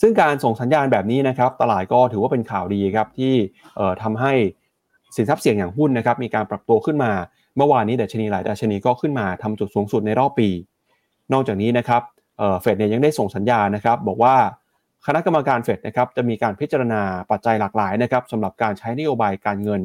[0.00, 3.34] ซึ่งการส่งสัญญาณแบบนี้นะครับตลาดก็ถือว่าเป็นข่าวดีครับที่
[4.02, 4.32] ทำให้
[5.16, 7.12] สินทรัพย์เสี่ยงอย่างหุ้นนะครับมีการปรับตัวขึ้นมา
[7.56, 10.48] เมื่อวานนี้ดัชนีหลายดัชนีก็ขึ้นมาทำจุดสูงสุดในรอบปี
[11.32, 12.02] นอกจากนี้นะครับ
[12.60, 14.34] เฟดเนี่ยยังได้ส่งสัญญานะครับ บอกว่า
[15.06, 19.80] คณะกรรมการเฟดนะครับจะมีการพิจารณาปัจจัยหลากหลายนะครับสำหรับการใช้นโยบายการเงิน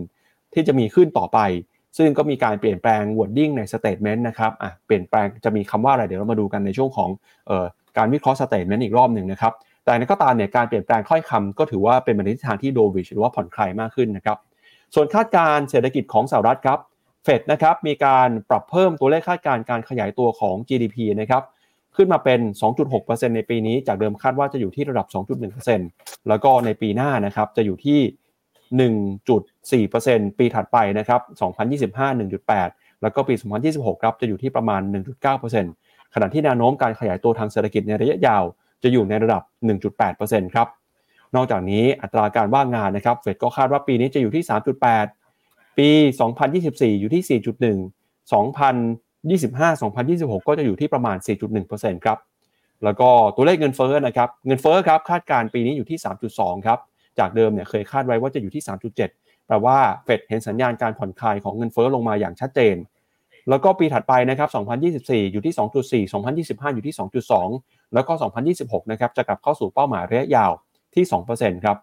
[0.53, 1.39] ที่จะมีขึ้นต่อไป
[1.97, 7.09] ซึ่งก็มีการเปลี่ยนแปลง wording ใน statement นะครับอะเปลี่ยนแปลงจะมีคำว่าอะไรเดี๋ยวเรามาดูกันในช่วงของ
[7.49, 7.65] ออ
[7.97, 9.53] การวิเคราะห์ statement อีกรอบหนึ่งนะครับ
[9.85, 14.37] แต่อย่างไรก็ตามเนี่ยการเปลี่ยนแปลงถ้อยคำก็ถือว่าเป็นในทิศทางที่ dovish หรือว่าผ่อนคลายมากขึ้นนะครับ
[14.95, 16.79] ส่วนคาดการณ์เศรษฐกิจของสหรัฐครับ
[17.23, 21.43] เฟดนะครับมีการปรับเพิ่มตัวเลขคาดการณ์การขยายตัวของ GDP นะครับ
[21.95, 22.39] ขึ้นมาเป็น
[22.89, 25.07] 2.6%ในปีนี้ จากเดิมคาดว่าจะอยู่ที่ระดับ
[25.67, 27.99] 2.1%แล้วก็ในปีหน้านะครับจะอยู่ที่
[29.85, 31.21] 1.4%ปีถัดไปนะครับ
[31.69, 32.19] 2025
[32.51, 33.33] 1.8 แล้วก็ปี
[33.69, 34.81] 2026 ครับ จะอยู่ที่ประมาณ
[35.47, 38.43] 1.9%ขณะที่แนวโน้มการขยายตัวทางเศรษฐกิจในระยะยาว
[38.83, 39.41] จะอยู่ในระดับ
[39.97, 40.67] 1.8%ครับ
[41.35, 44.43] นอกจากนี้อัตราการว่างงานนะครับเฟดก็คาดว่าปีนี้จะอยู่ที่
[45.09, 45.89] 3.8 ปี
[46.45, 47.39] 2024 อยู่ที่
[47.71, 47.77] 4.1
[48.31, 51.17] 2025 2026 ก็จะอยู่ที่ประมาณ
[51.61, 52.17] 4.1%ครับ
[52.83, 55.99] แล้วก็ตัวเลขเงินเฟ้อนะครับเงินเฟ้อครับคาดการปีนี้อยู่ที่
[56.33, 56.79] 3.2 ครับ
[57.19, 58.63] จากเดิมเนี่ยเคยคาดไว้ว่าจะอยู่ที่
[59.05, 62.75] 3.7 แปลว่าเฟดเห็นสัญญาณการผ่อนคลายของเงินเฟ้อลงมาอย่างชัดเจน
[63.49, 64.49] แล้วก็ปีถัดไปนะครับ
[65.09, 66.13] 2024 อยู่ที่ 2.4
[66.43, 66.95] 2025 อยู่ที่
[67.43, 68.13] 2.2 แล้วก็
[68.51, 70.51] 2026 นะครับจะกลับเข้าสู่เป้าหมายระยะยาว
[70.97, 71.05] ที่
[71.35, 71.77] 2%ครับ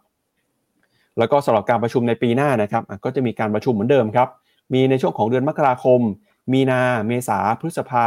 [1.18, 4.28] แล้วก็สำหรับการประชุมในปีหน้านะครับก็จะมีการประชุมเหมือนเดิมครับ
[4.74, 6.00] มีในช่วงของเดือนมกราคม
[6.52, 8.06] มีนา เมษา พฤษภา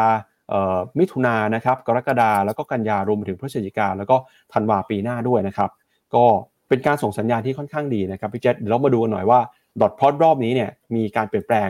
[1.00, 4.16] มิถุนานะครับ กรกฎาแล้วก็กันยารวมถึงพฤศจิกาแล้วก็
[4.54, 5.70] ธันวาปีหน้าด้วยนะครับ
[6.16, 6.26] ก็
[6.70, 9.40] เป็นการส่งสัญญาณที่ค่อนข้างดีนะครับพี่เจษเดี๋ยวเรามาดูกันหน่อยว่า
[9.82, 11.70] ดอทพอตรอบนี้เนี่ยมีการเปลี่ยนแปลง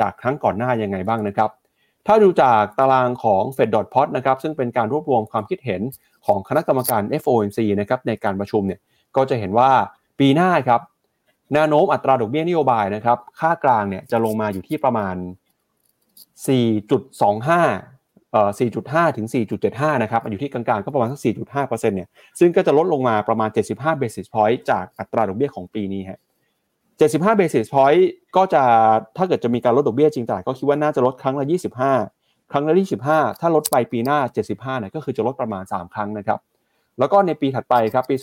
[0.00, 1.50] จากครั้งก่อนหน้ายังไงบ้างนะครับ
[2.06, 5.82] ถ้าดูจากตารางของ Fed dot p o t นะครับซึ่งเป็นการรวบรวมความคิดเห็น
[6.26, 8.80] ของคณะกรรมการ FOMC นะครับในการประชุมเนี่ย
[9.16, 9.70] ก็จะเห็นว่า
[10.18, 10.80] ปีหน้าครับ
[11.54, 15.16] แนวโน้มอัตราดอกเบี้ยนโยบายนะครับค่ากลางเนี่ยจะลงมาอยู่ที่ประมาณ
[16.46, 18.50] 4.25เอ่อ
[18.84, 19.26] 4.5 ถึง
[19.64, 22.08] 4.75 นะครับอยู่ที่กลางๆก็ประมาณสัก 4.5%เนี่ย
[22.38, 26.20] ซึ่งก็จะลดลงมาประมาณ 75 basis point จากอัตราดอกเบี้ยของปีนี้ฮะ
[26.98, 28.02] 75 basis point
[28.36, 28.62] ก็จะ
[29.16, 31.46] ถ้าเกิดจะมีการลดดอกเบี้ยจริงแต่ก็คิดว่าน่าจะลดครั้งละ
[31.86, 32.15] 25
[32.52, 32.74] ครั้งละ
[33.08, 34.18] 25ถ้าลดไปปีหน้า
[34.50, 36.40] 75เนี่ยก็คือจะลดประมาณ 3 ครั้งนะครับ
[36.98, 38.14] แล้วก็ในปีถัดไปครับปี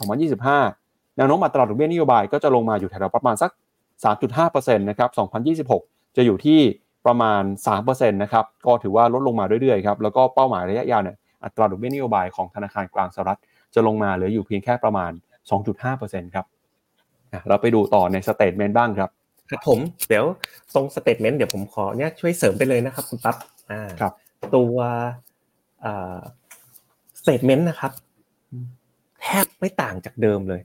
[0.54, 3.52] 2025 แนวโน้มอัตราดอกเบี้ยนโยบายก็จะลงมาอยู่แถวประมาณสัก
[4.36, 5.10] 3.5%นะครับ
[5.78, 6.60] 2026 จะอยู่ที่
[7.06, 7.44] ประมาณ
[7.82, 13.40] 3%นะครับก็ถือว่าลดลงมาเรื่อยๆครับแล้วก็เป้าหมายระยะยาวเนี่ยอัตราดอกเบี้ยนโยบายของธนาคารกลางสหรัฐ
[13.76, 15.12] จะลงมาเหลืออยู่เพียงแค่ประมาณ
[15.74, 16.46] 2.5%ครับ
[17.48, 19.10] เราไปดูต่อใน statement บ้างครับ
[19.50, 20.26] ครับผมเดี๋ยว
[20.74, 23.36] ตรง statement เดี๋ยวผมขอเนี่ยช่วยเสริมไปเลยนะครับคุณปั๊บ
[23.72, 24.14] อ่าครับ
[24.56, 24.78] ตัว
[27.20, 27.92] สเตทเมนต์นะครับ
[29.22, 30.62] แทบไม่ต่างจากเดิมเลย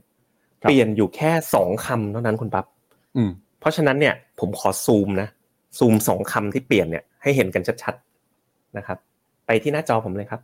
[0.61, 2.65] เปลี่ยนอยู่แค่สองคำเท่านั้นคุณปั๊บ
[3.15, 5.29] อืมเพราะฉะนั้นเนี่ย ผมขอซูมนะ
[5.77, 8.97] ซูมสองคำที่เปลี่ยนเนี่ยให้เห็นกันชัดๆนะครับ
[9.45, 10.41] ไปที่หน้าจอผมเลยครับ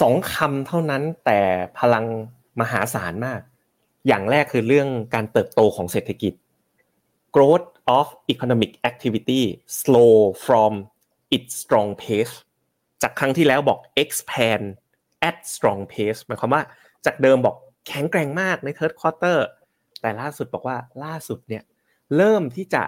[0.00, 1.40] สองคำเท่านั้นแต่
[1.78, 2.04] พลัง
[2.60, 3.40] มหาศาลมาก
[4.08, 6.32] อย่างแรกคือเรื่องการเติบโตของเศรษฐกิจ
[7.34, 7.68] growth
[7.98, 9.42] of economic activity
[9.80, 10.14] slow
[10.46, 10.72] from
[11.36, 12.34] its strong pace
[13.02, 14.64] จากครั้งที่แล้วบอก expand
[15.28, 16.62] at strong pace หมายความว่า
[17.06, 19.38] จากเดิมบอกแข็งแกร่งมากใน third quarter
[20.00, 21.62] แต่ล่าสุดบอกว่าล่าสุดเนี่ย
[22.16, 22.82] เริ่มที่จะ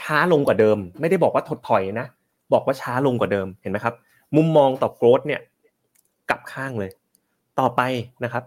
[0.00, 2.06] ช้าลงกว่าเดิม ไม่ได้บอกว่าถดถอยนะ
[2.52, 3.94] บอกว่าช้าลงกว่าเดิมเห็นไหมครับ
[4.36, 5.40] มุมมองต่อ growth เนี่ย
[6.30, 6.90] กลับข้างเลย
[7.60, 7.82] ต่อไป
[8.24, 8.44] นะครับ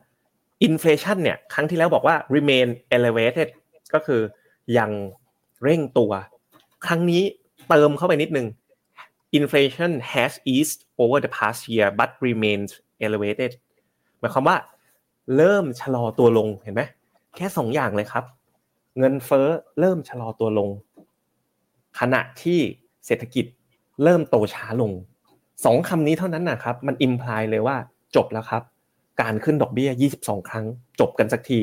[0.68, 3.50] inflation เนี่ยครั้งที่แล้วบอกว่า remain elevated
[3.94, 4.22] ก็คือ
[4.78, 4.92] ยัง
[5.64, 6.12] เร่งตัว
[6.86, 7.24] ครั้งนี้
[7.70, 8.48] เติมเข้าไปนิดนึง
[9.38, 12.72] inflation has eased over the past year but remains
[13.06, 13.52] elevated
[14.20, 14.58] หมายความว่า
[15.38, 16.82] เริ่มชะลอตัวลงเห็นไหม
[17.36, 18.26] แค่สองอย่างเลยครับ
[19.00, 19.48] เงินเฟ้อ
[19.80, 20.70] เริ่มชะลอตัวลง
[22.00, 22.60] ขณะที่
[23.06, 23.46] เศรษฐกิจ
[24.04, 24.92] เริ่มโตช้าลง
[25.66, 27.78] สองคำนี้เท่านั้นนะครับ มันอิมพลายเลยว่า
[28.16, 28.64] จบแล้วครับ
[29.22, 30.66] การขึ้นดอกเบี้ย 22 ครั้ง
[31.00, 31.60] จบกันสักที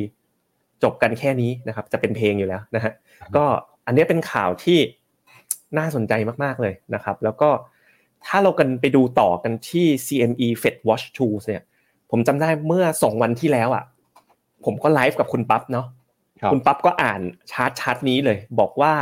[0.82, 2.92] จบกันแค่นี้นะครับ จะเป็นเพลงอยู่แล้วนะฮะ
[3.36, 3.44] ก็
[3.90, 4.78] อันนี้เป็นข่าวที่
[5.78, 6.12] น่าสนใจ
[6.44, 7.50] มากๆเลยนะครับ แล้วก็
[8.26, 11.62] ถ้าเรากันไปดูต่อกันที่ CME Fed Watch Tools เนี่ย
[12.10, 13.84] ผมจำได้เมื่อสองวันที่แล้วอะ
[14.64, 15.86] ผมก็ไลฟ์กับคุณปั๊บเนาะ
[16.52, 17.20] คุณปั๊บก็อ่าน
[17.52, 18.92] ชาร์ตชาร์ตนี้เลย บอกว่า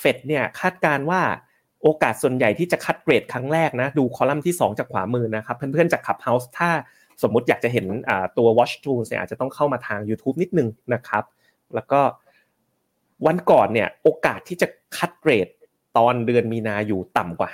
[0.00, 1.20] เฟดเนี่ยคาดการว่า
[1.82, 6.70] โอกาสส่วนใหญ่ที่จะคัดเกรดครั้งแรกนะ ดูคอลัมน์ที่ 2 จากขวามือนะครับเพื่อนๆจากขับเฮาส์ถ้า
[7.22, 7.86] สมมุติอยากจะเห็น
[8.38, 11.24] ตัว Watch Tools เนี่ยอาจจะต้องเข้ามาทาง YouTube นิดนึงนะครับ
[11.74, 12.00] แล้วก็
[13.26, 15.48] วันก่อนเนี่ยโอกาสที่จะ cut rate
[15.98, 17.48] ตอนเดือนมีนาอยู่ต่ำกว่า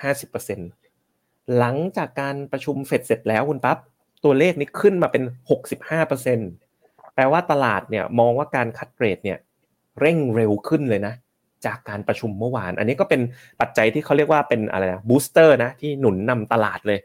[0.77, 3.79] 50%หลังจากการประชุมเฟดเสร็จแล้วคุณปั๊บ
[4.25, 5.23] ตัวเลขนี้ขึ้นมาเป็น
[5.99, 9.39] 65%แปลว่าตลาดเนี่ยมองว่าการ cut rate เนี่ย
[10.01, 11.15] เร่งเร็วขึ้นเลยนะ
[11.67, 13.21] จากการประชุมเมื่อวาน อันนี้ก็เป็น
[13.61, 16.99] ปัจจัยที่เขาเรียกว่าเป็นอะไรนะ booster นะที่หนุนนำตลาดเลย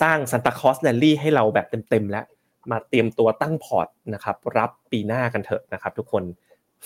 [0.00, 2.24] สร้าง Santa Claus rally ให้เราแบบเต็มๆแล้ว
[2.70, 6.22] มาเตรียมตัวตั้งพอร์ตนะครับรับปีหน้ากันเถอะนะครับทุกคน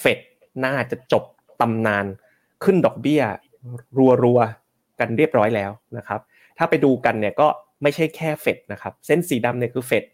[0.01, 0.19] เฟด
[0.65, 1.25] น่าจะจบ
[1.61, 2.07] ตำนาน
[2.65, 3.23] ขึ้นดอกเบี้ย
[4.25, 6.21] รัวๆ กันเรียบร้อยแล้วนะครับ
[6.59, 7.49] ถ้าไปดูกันเนี่ยก็
[7.83, 10.05] ไม่ใช่แค่เฟดนะครับ เส้นสีดำเนี่ยคือเฟด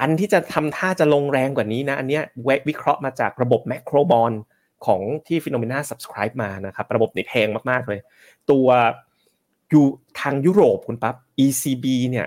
[0.00, 2.22] อันที่จะทำท่าจะลงแรงกว่านี้นะ อันเนี้ย
[2.68, 4.32] วิเคราะห์มาจากระบบ Macrobond
[4.86, 8.00] ของที่ Finnomena subscribe มานะครับ ระบบนี่แพงมากๆเลย
[8.50, 8.68] ตัว
[9.70, 9.86] อยู่
[10.20, 12.26] ทางยุโรปคุณปั๊บ ECB เนี่ย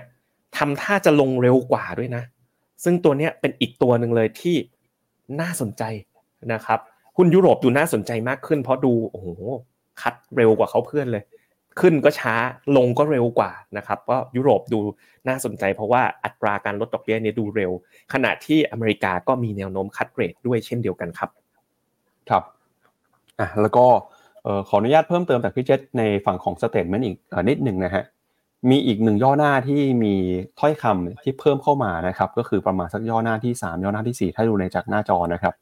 [0.56, 2.22] ทำท่าจะลงเร็วกว่าด้วยนะ
[2.84, 4.56] ซึ่งตัวเนี้ยเป็นอีกตัวหนึ่งเลยที่
[5.40, 5.82] น่าสนใจ
[6.52, 6.80] นะครับ
[7.22, 9.28] หุ้นยุโรปดูน่าสนใจมากขึ้น เพราะดูโอ้โห
[10.00, 11.24] คัดเร็วกว่าเขาเพื่อนเลย
[11.80, 12.34] ขึ้นก็ช้า
[12.76, 14.78] ลงก็เร็วกว่านะครับก็ยุโรปดู
[15.28, 17.70] น่าสนใจ เพราะว่าอัตราการลดดอกเบี้ยเนี่ยดูเร็ว
[18.12, 21.30] ขณะที่อเมริกาก็มีแนวโน้มคัดเรทด้วยเช่นเดียวกันครับ
[22.28, 22.42] ครับ
[23.40, 23.84] อะแล้วก็
[24.68, 27.16] ขออนุญาตเพิ่มเติมจากพี่เจษในฝั่งของสเตทเมนต์อีก
[27.48, 28.04] นิดหนึ่งนะฮะ
[28.70, 30.14] มีอีกหนึ่งย่อหน้าที่มี
[30.60, 35.54] ถ้อยคำที่เพิ่มเข้ามานะครับ ก็คือประมาณสักย่อหน้าที่ 3 ย่อหน้าที่ 4 ถ้าดูในจากหน้าจอนะครับ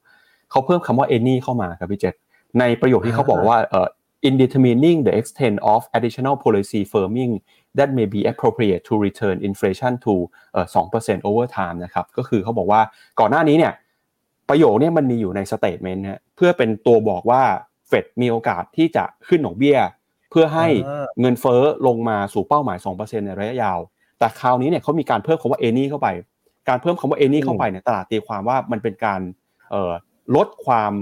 [0.51, 2.15] เขาเพิ่มคำว่า any เข้ามาครับพี่เจษ
[2.59, 3.89] ในประโยคที่เขาบอกว่าเอ่อ
[4.29, 7.33] in determining the extent of additional policy firming
[7.79, 10.15] that may be appropriate to return inflation to
[10.53, 10.67] เอ่อ
[10.99, 12.81] 2% over time นะครับก็คือเขาบอกว่า
[13.21, 13.73] ก่อนหน้านี้เนี่ย
[14.49, 17.43] ประโยคนี้มันมีอยู่ใน statement นะเพื่อเป็นตัวบอกว่า
[17.89, 19.79] เฟดมีโอกาสที่จะขึ้นดอกเบี้ย
[20.31, 20.69] เพื่อให้
[21.21, 23.79] เงินเฟ้อลงมาสู่เป้าหมาย 2%ในระยะยาว
[24.19, 26.09] แต่คราวนี้เนี่ยเขามีการเพิ่มคำว่า any เข้าไป
[26.69, 29.21] การเพิ่มคำว่า any เข้าไปเนี่ยตลาดตีความว่ามันเป็นการ
[30.37, 30.93] ลดความ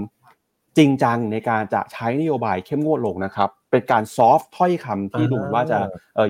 [0.77, 5.79] จริงจังในการจะใช้นโยบายเข้มงวดลงนะครับ เป็นการซอฟต์ถ้อยคำที่ดูว่าจะ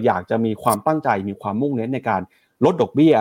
[0.06, 2.22] อยากจะมีความตั้งใจมีความมุ่งเน้นในการ
[2.66, 3.16] ลดดอกเบี้ย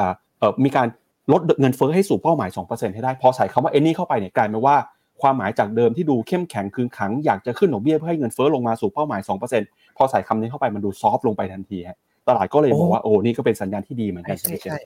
[0.65, 0.89] มีการ
[1.33, 4.77] ลดเงินเฟ้อให้สู่เป้าหมาย 2%ให้ได้ พอใส่คำว่า any เข้าไปเนี่ยกลายเป็นว่า
[5.23, 9.21] ความหมายจากเดิมที่ดูเข้มแข็งคืนขังอยากจะขึ้นดอกเบี้ยเพื่อให้เงินเฟ้อลงมาสู่เป้าหมาย
[9.59, 14.79] 2%พอใส่คำนี้เข้าไปมันดูซอฟต์ลงไปทันทีฮะตลาดก็เลยบอกว่าโอ้นี่ก็เป็นสัญญาณที่ดีเหมือนกันใช่ใช่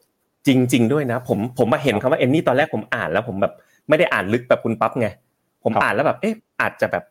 [0.46, 3.53] จริงจริงด้วยนะ ผมผมมาเห็นคำว่าเอ็นนี่ตอนแรกผมอ่านแล้วผมแบบ
[3.90, 5.09] ไม่ได้อ่านลึกแบบคุณปั๊บไง
[5.64, 7.05] ผมอ่านแล้วแบบเอ๊ะอาจจะแบบ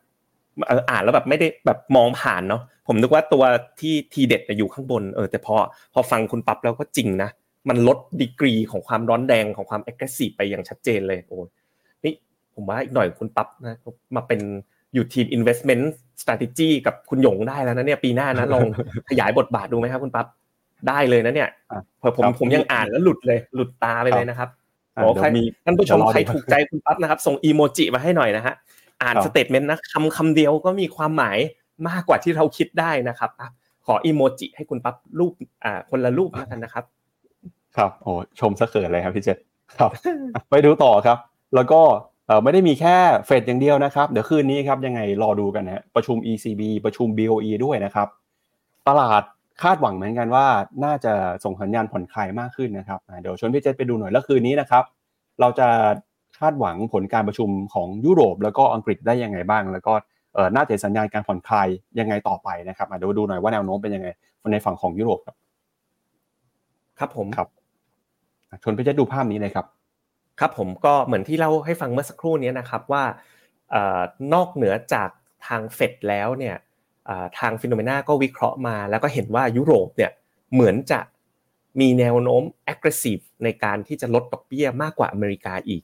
[0.90, 3.44] อ่านแล้วแบบไม่ได้แบบมองผ่านเนาะผมนึกว่าตัว
[3.80, 5.54] ที่ทีเด็ดอยู่ข้างบนเออแต่พอ
[5.94, 7.30] พอฟังคุณปั๊บแล้วก็จริงนะ
[7.68, 11.38] มันลดดีกรีของความร้อนแดงของความ aggressive ไปอย่างชัดเจนเลยโอ้
[12.04, 12.12] นี่
[12.54, 13.76] ผมว่าอีกหน่อยคุณปั๊บนะ
[14.16, 14.40] มาเป็น
[14.94, 15.84] อยู่ทีม investment
[16.22, 18.66] strategy กับคุณหยงได้แล้วนะเนี่ยปีหน้านะลอง
[19.08, 20.26] ขยายบทบาทดูไหมครับคุณปั๊บ
[20.88, 21.48] ได้เลยนะเนี่ย
[22.00, 24.48] เผมผมยังอ่านแล้วหลุดเลยหลุดตาไปเลยนะครับ
[25.00, 25.26] โอ้ใคร
[25.64, 28.54] ท่านผู้ชมใครถูกใจคุณปั๊บนะครับ ส่งอีโมจิมาให้หน่อยนะฮะ
[29.02, 31.38] อ่านสเตทเมนต์นะคำคำเดียวก็มีความหมาย
[31.88, 33.30] มากกว่าที่เราคิดได้นะครับ
[33.86, 35.32] ขออีโมจิให้คุณปั๊บรูป
[35.64, 36.84] อ่าคนละรูปแล้วกันนะครับ
[37.76, 39.38] ครับโอ้ชมสะเขินเลยครับพี่เจษ
[39.78, 39.90] ครับ
[40.50, 41.18] ไปดูต่อครับ
[41.54, 41.82] แล้วก็
[42.44, 48.08] ไม่ได้มีแค่เฟดอย่างเดียวนะครับ เดี๋ยวคืนนี้ครับยังไงรอดูกันนะประชุม ECB ประชุม BOE ด้วยนะครับ
[48.88, 49.22] ตลาด
[49.62, 50.46] คาดหวังเหมือนกันว่า
[50.84, 51.12] น่าจะ
[51.44, 54.84] ส่งสัญญาณผ่อนคลายมากขึ้นนะครับเดี๋ยวชวนพี่เจษไปดูหน่อยแล้วคืนนี้นะครับ
[55.40, 55.68] เราจะ
[56.38, 59.92] คาดหวังผลการประชุมของยุโรป แล้วก็อังกฤษได้ยังไงบ้าง แล้วก็
[60.56, 61.68] น่าจะสัญญาณการผ่อนคลาย
[61.98, 64.08] ยังไงต่อไปนะครับเดี๋ยวดูหน่อยว่าแนวโน้มเป็นยังไง
[64.52, 65.36] ในฝั่งของยุโรปครับ
[66.98, 67.48] ครับผมครับ
[68.62, 69.66] ชวนพี่เจษดูภาพนี้เลยครับ
[70.40, 73.02] ครับผมก็เหมือนที่เล่าให้ฟังเมื่อสักครู่นี้นะครับว่า
[74.34, 75.10] นอกเหนือจาก
[75.46, 76.56] ทางเฟดแล้วเนี่ย
[77.38, 80.10] ทางฟิโนเมนาก็วิเคราะห์มา แล้วก็เห็นว่ายุโรปเนี่ย
[80.52, 81.00] เหมือนจะ
[81.80, 82.42] มีแนวโน้ม
[82.72, 85.82] aggressive ในการที่จะลดดอกเบี้ยมากกว่าอเมริกาอีก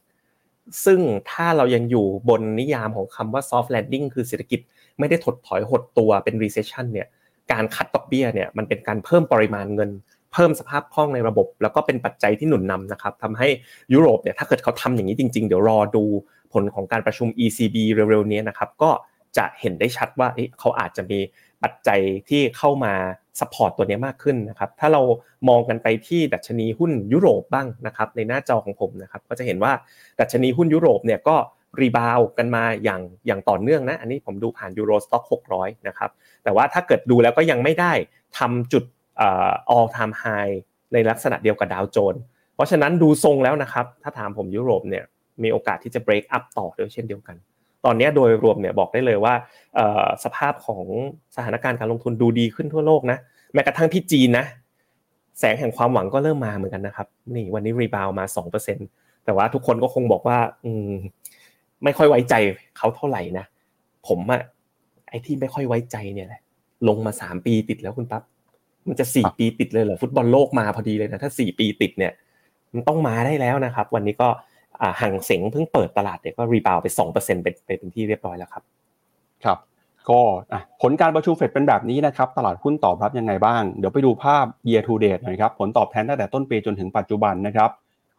[0.85, 4.61] ซึ่งถ้าเรายังอยู่บนนิยามของคำว่า soft landing คือเศรษฐกิจ
[4.99, 7.09] ไม่ได้ถดถอยหดตัวเป็น recession เนี่ย
[7.53, 9.91] การคัดดอกเบี้ยเนี่ยมันเป็นการเพิ่มปริมาณเงิน
[10.33, 13.49] เพิ่มสภาพคล่องในระบบ แล้วก็เป็นปัจจัยที่หนุนนำนะครับทำให้
[13.93, 16.05] ยุโรปเนี่ยถ้าเกิดเขาทำอย่างนี้จริง ๆ เดี๋ยวรอดู
[16.53, 18.91] ผลของการประชุม ECB เร็วๆนี้นะครับก็
[19.38, 20.29] จะเห็นได้ชัดว่า
[20.61, 21.20] เขาอาจจะมี
[21.62, 22.94] ปัจจัยที่เข้ามา
[23.40, 25.03] support ตัวนี้มากขึ้นนะครับ ถ้าเรา
[25.49, 29.72] มองกันไปที่ดัชนีหุ้นยุโรปบ้างนะครับ ในหน้าจอของผมนะครับ ก็จะเห็นว่า
[30.20, 31.37] ดัชนีหุ้นยุโรปเนี่ยก็
[31.81, 35.25] rebound กันมาอย่างอย่างต่อเนื่องนะ อันนี้ผมดูผ่าน Euro Stoxx
[35.57, 36.11] 600 นะครับ
[36.44, 37.92] แต่ว่าถ้าเกิดดูแล้วก็ยังไม่ได้
[38.38, 38.85] ทำจุด
[39.75, 40.55] all time high
[40.92, 42.22] ในลักษณะเดียวกับดาวโจนส์
[42.55, 45.05] เพราะฉะนั้นดูทรงแล้วนะครับ ถ้าถามผมยุโรปเนี่ย
[45.42, 47.37] มีโอกาสที่จะ break up ต่อด้วยเช่นเดียวกัน
[47.87, 49.35] ตอนนี้โดยรวมเนี่ยบอกได้เลยว่า
[50.25, 50.85] สภาพของ
[51.37, 53.18] สถานการณ์การลงทุนดูดีขึ้นทั่วโลกนะ
[53.55, 54.46] แม้กระทั่งที่จีนนะ
[55.38, 58.25] แสงแห่งความหวังก็เริ่มมาเหมือนกันนะครับนี่วันนี้รีบาวมา
[58.75, 60.92] 2%แต่ว่าทุกคนก็คงบอกว่าอืม
[61.85, 62.35] ไม่ค่อยไว้ใจ
[62.77, 63.44] เขาเท่าไหร่นะ
[64.09, 64.42] ผมอะ
[65.09, 66.40] ไอ้ที่ไม่ค่อยไว้ใจเนี่ยแหละ
[66.88, 68.22] ลงมาสามปีติดแล้วคุณปั๊บ
[68.88, 72.12] มันจะสี่ปีติดเลยเหรอฟุตบอลโลกมาพอดีเลยนะถ้าสี่ปีติดเนี่ย
[72.75, 74.29] มันต้องมาได้แล้วนะครับ วันนี้ก็
[75.01, 78.62] ห่างเสงเพิ่งเปิดตลาดเนี่ยก็รีบาวไปสองเปอร์เซ็นต์เป็นเป็นที่เรียบร้อยแล้วครับ
[79.45, 79.59] ครับ
[80.11, 80.21] ก็
[80.83, 87.71] ผลการประชุมเฟดเป็นแบบนี้นะครับ ตลาดหุ้นตอบรับยังไงบ้าง เดี๋ยวไปดูภาพ year to date หน่อยครับ ผลตอบแทนตั้งแต่ต้นปีจนถึงปัจจุบันนะครับ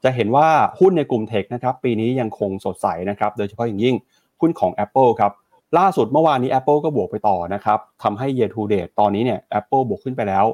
[0.04, 0.48] จะเห็นว่า
[0.80, 3.96] หุ้นในกลุ่มเทคนะครับ ปีนี้ยังคงสดใสนะครับ โดยเฉพาะอย่างยิ่ง
[4.42, 5.32] หุ้นของ Apple ครับ
[5.78, 10.46] ล่าสุดเมื่อวานนี้ Apple ก็บวกไปต่อนะครับทำให้ year to date ตอนนี้เนี่ย Apple บวกขึ้นไปแล้ว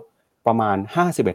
[0.48, 0.78] ประมาณ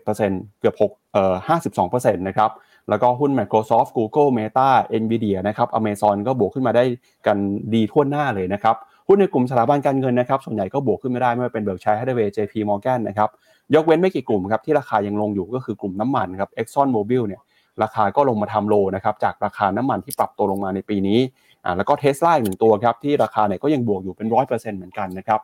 [0.00, 1.35] 51%เกือบ6เอ่อ
[1.78, 2.50] 52%นะครับ
[2.88, 4.68] แล้วก็หุ้น Microsoft Google Meta
[5.03, 6.85] Nvidia นะครับ Amazon ก็บวกขึ้นมาได้
[7.27, 7.38] กัน
[7.74, 8.77] ดีทั่วหน้าเลยนะครับ
[9.09, 13.29] หุ้นในกลุ่มสถาบันการเงินนะครับส่วนใหญ่ก็บวกขึ้นไม่ได้ไม่ว่าเป็นเบิร์กชัยฮัตเวย์ JP Morgan นนะครับ
[13.74, 17.40] ยกเว้นไม่กี่กลุ่มครับที่ราคายังลงอยู่ก็คือกลุ่มน้ำมันครับ Exxon Mobil เนี่ย
[17.83, 21.18] ราคาก็ลงมาทำโลนะครับจากราคาน้ำมันที่ปรับตัวลงมาในปีนี้
[21.64, 25.40] อ่าแล้วก็เทสลาอีกหนึ่งตัวครับที่ราคาเนี่ยก็ยังบวกอยู่เป็นร้อยเปอร์เซ็นต์เหมือนกันนะครับ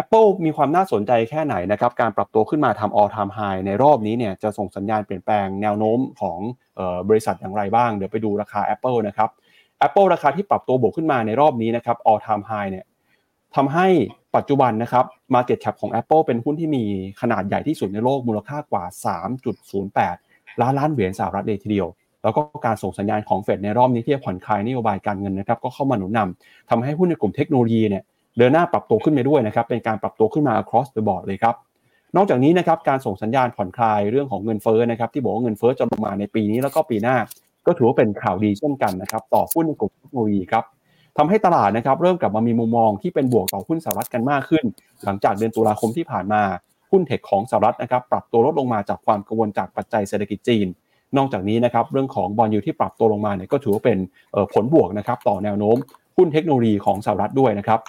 [0.00, 6.38] Apple มีความน่าสนใจแค่ไหนนะครับ การปรับตัวขึ้นมาทำ all time high ในรอบนี้เนี่ยจะส่งสัญญาณเปลี่ยนแปลงแนวโน้มของ
[7.08, 9.30] บริษัทอย่างไรบ้าง เดี๋ยวไปดูราคา Apple นะครับ
[9.86, 12.84] Apple ราคาที่ปรับตัวบวกขึ้นมาในรอบนี้นะครับ all time high เนี่ย
[13.56, 13.86] ทำให้
[14.36, 16.84] ปัจจุบันนะครับ Market Cap ของ Apple เป็นหุ้นที่มี
[17.20, 18.84] ขนาดใหญ่ที่สุดในโลกมูลค่ากว่า
[19.72, 21.88] 3.08 ล้านล้านเหรียญสหรัฐเลยทีเดียว
[22.22, 28.04] แล้วก็การส่งสัญญาณของเฟดในรอบนี้ที่จะผ่อนคลายนโยบายการเงินนะครับ ก็เข้ามาหนุนนำทำให้หุ้นในกลุ่มเทคโนโลยีเนี่ย
[28.38, 31.54] เดินหน้าปรับตัวขึ้นไปด้วยนะครับเป็นการปรับตัวขึ้นมา across the board เลยครับ
[32.16, 37.16] นอกจากนี้นะครับการส่งสัญญาณผ่อนคลายเรื่องของเงินเฟ้อนะครับที่บอกว่าเงินเฟ้อจะลงมาในปีนี้แล้วก็ปีหน้า
[37.66, 40.64] ก็ถือว่าเป็นข่าวดีเช่นกันนะครับต่อหุ้นในกลุ่มเทคโนโลยีครับ
[41.18, 44.64] ทำให้ตลาดนะครับเริ่มกลับมามีมุมมองที่เป็นบวกต่อหุ้นสหรัฐกันมากขึ้น
[45.04, 46.42] หลังจากเดือนตุลาคมที่ผ่านมา
[46.90, 50.66] หุ้นเทคของสหรัฐนะครับปรับตัวลดลงมาจากความกังวลจากปัจจัยเศรษฐกิจจีน
[51.16, 53.98] นอกจากนี้นะครับเรื่องของบอลยูที่ปรับตัวลงมาเนี่ยก็ถือว่าเป็น
[54.52, 55.76] ผลบวกนะครับต่อแนวโน้ม
[56.16, 57.80] หุ้นเทคโนโลยีของสหรัฐด้วยนะครับ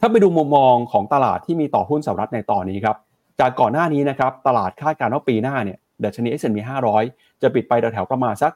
[0.00, 2.96] ถ้าไปดูมุมมองของตลาดที่มีต่อหุ้นสหรัฐในตอนนี้ครับ
[3.40, 6.58] จากก่อนหน้านี้นะครับตลาดคาดการณ์ว่าปีหน้าเนี่ยดัชนี S&P
[7.00, 8.52] 500 จะปิดไปแถวๆประมาณสัก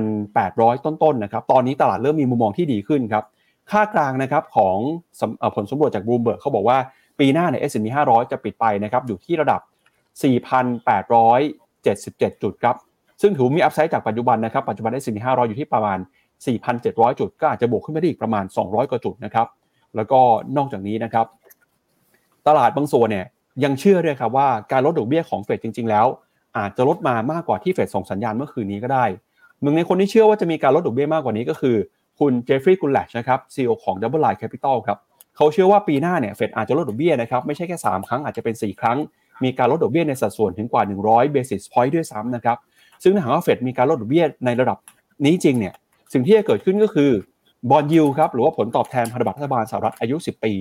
[0.00, 3.24] 4,800 ต้นๆนะครับ ตอนนี้ตลาดเริ่มมีมุมมองที่ดีขึ้นครับ
[3.70, 4.76] ค่ากลางนะครับของ
[5.54, 6.78] ผลสำรวจจากบลูเบิร์กเขาบอกว่า
[7.18, 9.60] ปีหน้าเนี่ย S&P 500 จะปิดไปนะครับอยู่ที่ระดับ
[10.22, 12.76] 4,877 จุดครับ
[13.22, 15.98] ซึ่งถือมีอัพไซด์จากปัจจุบันนะครับ ปัจจุบัน S&P 500 อยู่ที่ประมาณ
[16.58, 19.46] 4,700 จุด ก็อาจจะบวกขึ้นไปได้อีกประมาณ 200 กว่าจุดนะครับ
[19.96, 20.20] แล้วก็
[20.56, 21.26] นอกจากนี้นะครับ
[22.46, 23.26] ตลาดบางส่วนเนี่ย
[23.64, 26.06] ยังเชื่อด้วยครับว่าการลดดอกเบี้ยของเฟดจริง ๆ แล้ว
[26.58, 29.04] อาจจะลดมามากกว่าที่เฟดส่งสัญญาณเมื่อคืนนี้ก็ได้
[29.62, 31.76] หนึ่งในคนที่เชื่อว่าจะมีการลดดอกเบี้ยมากกว่านี้ก็คือ
[32.18, 34.98] คุณเจฟฟรีย์กุลแลชนะครับซีอของ Double Line Capital ครับ
[35.36, 38.98] เขาเชื่อว่าปีหน้าเนี่ยเฟดอาจจะลดดอกเบี้ยนะครับไม่ใช่แค่ 3 ครั้งอาจจะเป็น 4 ครั้ง
[39.44, 42.58] มีการลดดอกเบี้ยในสัดส่วนถึงกว่า 100 basis point ด้วยซ้ำนะครับ
[43.02, 44.78] ซึ่งถ้าหากว่าเฟดมีการลดดอกเบี้ยในระดับ
[45.22, 45.74] นี้จริงเนี่ย
[46.12, 47.10] สิ่งที่จะเกิดขึ้นก็คือ
[47.70, 50.54] bond yield ครับหรือว่าผลตอบแทนพันธบัตรรัฐบาลสหรัฐอายุ 10 ปี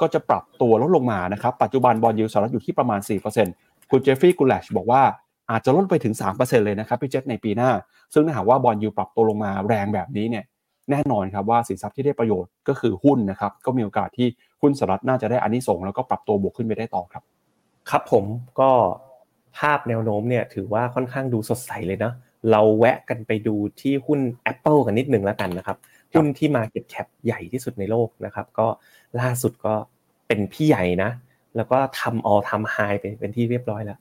[0.00, 3.00] ก็จะปรับตัวลดลงมานะครับ ปัจจุบัน bond yield สหรัฐอยู่ที่ประมาณ
[3.44, 5.02] 4%คุณ Jeffrey Gundlach บอกว่า
[5.50, 7.70] อาจจะลดไปถึง 3%เลยนะครับพี่เจษในปีหน้า
[8.12, 10.44] ซึ่งถ้าหากว่า bond yield ปรับตัวลงมาแรงแบบนี้เนี่ย
[10.90, 14.28] แน่นอนครับว่าสินทรัพย์ที่ได้ประโยชน์ก็คือหุ้นนะครับก็มีโอกาสที่
[14.62, 17.22] หุ้นสหรัฐน่าจะได้อานิสงส์แล้วก็ปรับตัวบวกขึ้นไปได้ต่อครับ
[17.90, 18.24] ครับผม
[18.60, 18.70] ก็
[19.58, 22.12] ภาพแนวโน้มเนี่ยถือว่าค่อนข้างดูสดใสเลยนะ
[22.50, 24.20] เราแวะกันไปดูที่หุ้น
[24.52, 25.76] Apple กันนิดหนึ่งแล้วกันนะครับ
[26.12, 28.66] หุ้นที่ market cap ใหญ่ที่สุดในโลกนะครับ ก็
[29.20, 29.74] ล่าสุดก็
[30.26, 31.10] เป็นพี่ใหญ่นะ
[31.56, 33.98] แล้วก็ทำ all time high เป็นเป็นที่เรียบร้อยแล้ว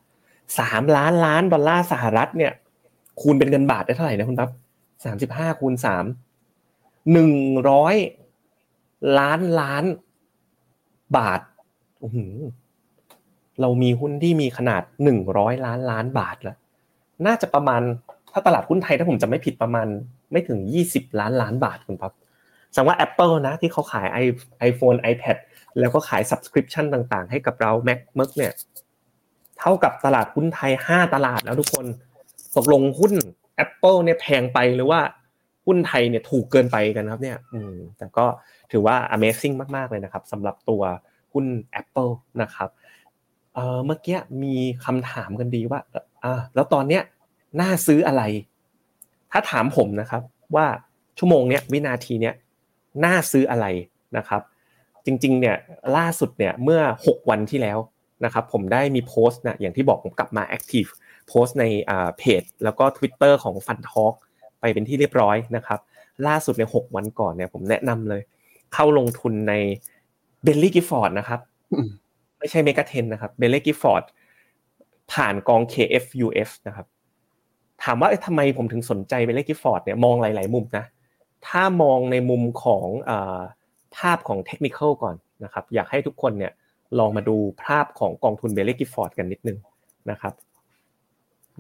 [0.60, 2.54] สามล้านล้านดอลลาร์สหรัฐเนี่ย
[3.22, 4.50] คูณเป็นเงินบาทได้เท่าไหร่นะคุณปั๊บ
[5.06, 6.06] สามสิบห้าคูณสาม
[7.12, 7.34] หนึ่ง
[7.70, 7.96] ร้อย
[9.20, 9.84] ล้านล้าน
[11.18, 11.42] บาท
[12.00, 12.18] โอ้โห
[13.62, 16.58] เรามีหุ้นที่มีขนาดหนึ่งร้อยล้านล้านบาทแล้ว
[17.26, 17.82] น่าจะประมาณ
[18.34, 19.88] ถ้าตลาดหุ้นไทยถ้าผมจะไม่ผิดประมาณ
[20.32, 22.14] ไม่ถึงยี่สิบล้านล้านบาทคุณปั๊บ
[22.76, 24.08] สังว่า Apple นะที่เขาขาย
[24.70, 25.38] iPhone iPad
[25.80, 28.54] แล้วก็ขาย subscription ต่างๆ ให้กับเรา Mac เมกเนี่ย
[29.60, 31.86] เท่ากับตลาดหุ้นไทยห้าตลาดแล้วทุกคน
[32.56, 33.14] ตกลงหุ้น
[33.64, 35.00] Apple เนี่ยแพงไปหรือว่า
[35.66, 38.26] หุ้นไทยเนี่ยถูกเกินไปกันครับเนี่ยอืมแต่ก็
[38.72, 40.82] ถือว่า Amazing มากๆเลยนะครับสำหรับตัว
[41.34, 41.46] หุ้น
[41.82, 42.12] Apple
[42.42, 42.70] นะครับ
[43.54, 45.80] เออเมื่อกี้มีคำถามกันดีว่า
[46.24, 47.04] อ่าแล้วตอนเนี้ย
[47.60, 48.24] น่าซื้ออะไร
[49.32, 50.22] ถ้าถามผมนะครับ
[50.56, 50.66] ว่า
[51.18, 52.36] ชั่วโมงเนี้ยวินาทีเนี้ย
[53.06, 53.66] น่าซื้ออะไร
[54.18, 54.42] นะครับ
[55.06, 55.56] จริงๆเนี่ย
[55.98, 57.78] ล่าสุดเนี่ยเมื่อ 6 วันที่แล้ว
[58.26, 60.86] นะครับผมได้มีโพสต์นะอย่างที่บอกผมกลับมา active
[61.28, 61.66] โพสต์ใน
[62.18, 64.14] เพจ แล้วก็ Twitter ของ FundTalk
[64.60, 65.80] ไปเป็นที่เรียบร้อยนะครับ
[66.28, 68.22] ล่าสุดใน 6 วันก่อนเนี่ยผมแนะนำเลย
[68.74, 69.54] เข้าลงทุนใน
[70.44, 71.40] Baillie Gifford นะครับ
[72.40, 74.04] ไม่ใช่ Mega 10 นะครับเบลลี่กิฟอร์ด
[75.12, 76.86] ผ่านกอง KFUF นะครับ
[77.84, 80.86] ถามว่าทำไมผมถึงสนใจ Baillie Gifford เนี่ยมองหลาย ๆ มุมนะ
[81.48, 82.86] ถ้ามองในมุมของ
[83.98, 86.54] ภาพของเทคนิคก่อนนะครับอยากให้ทุกคนเนี่ย
[87.00, 89.58] ลองมาดูภาพของกองทุน Baillie Gifford กันนิดนึง
[90.12, 90.34] นะครับ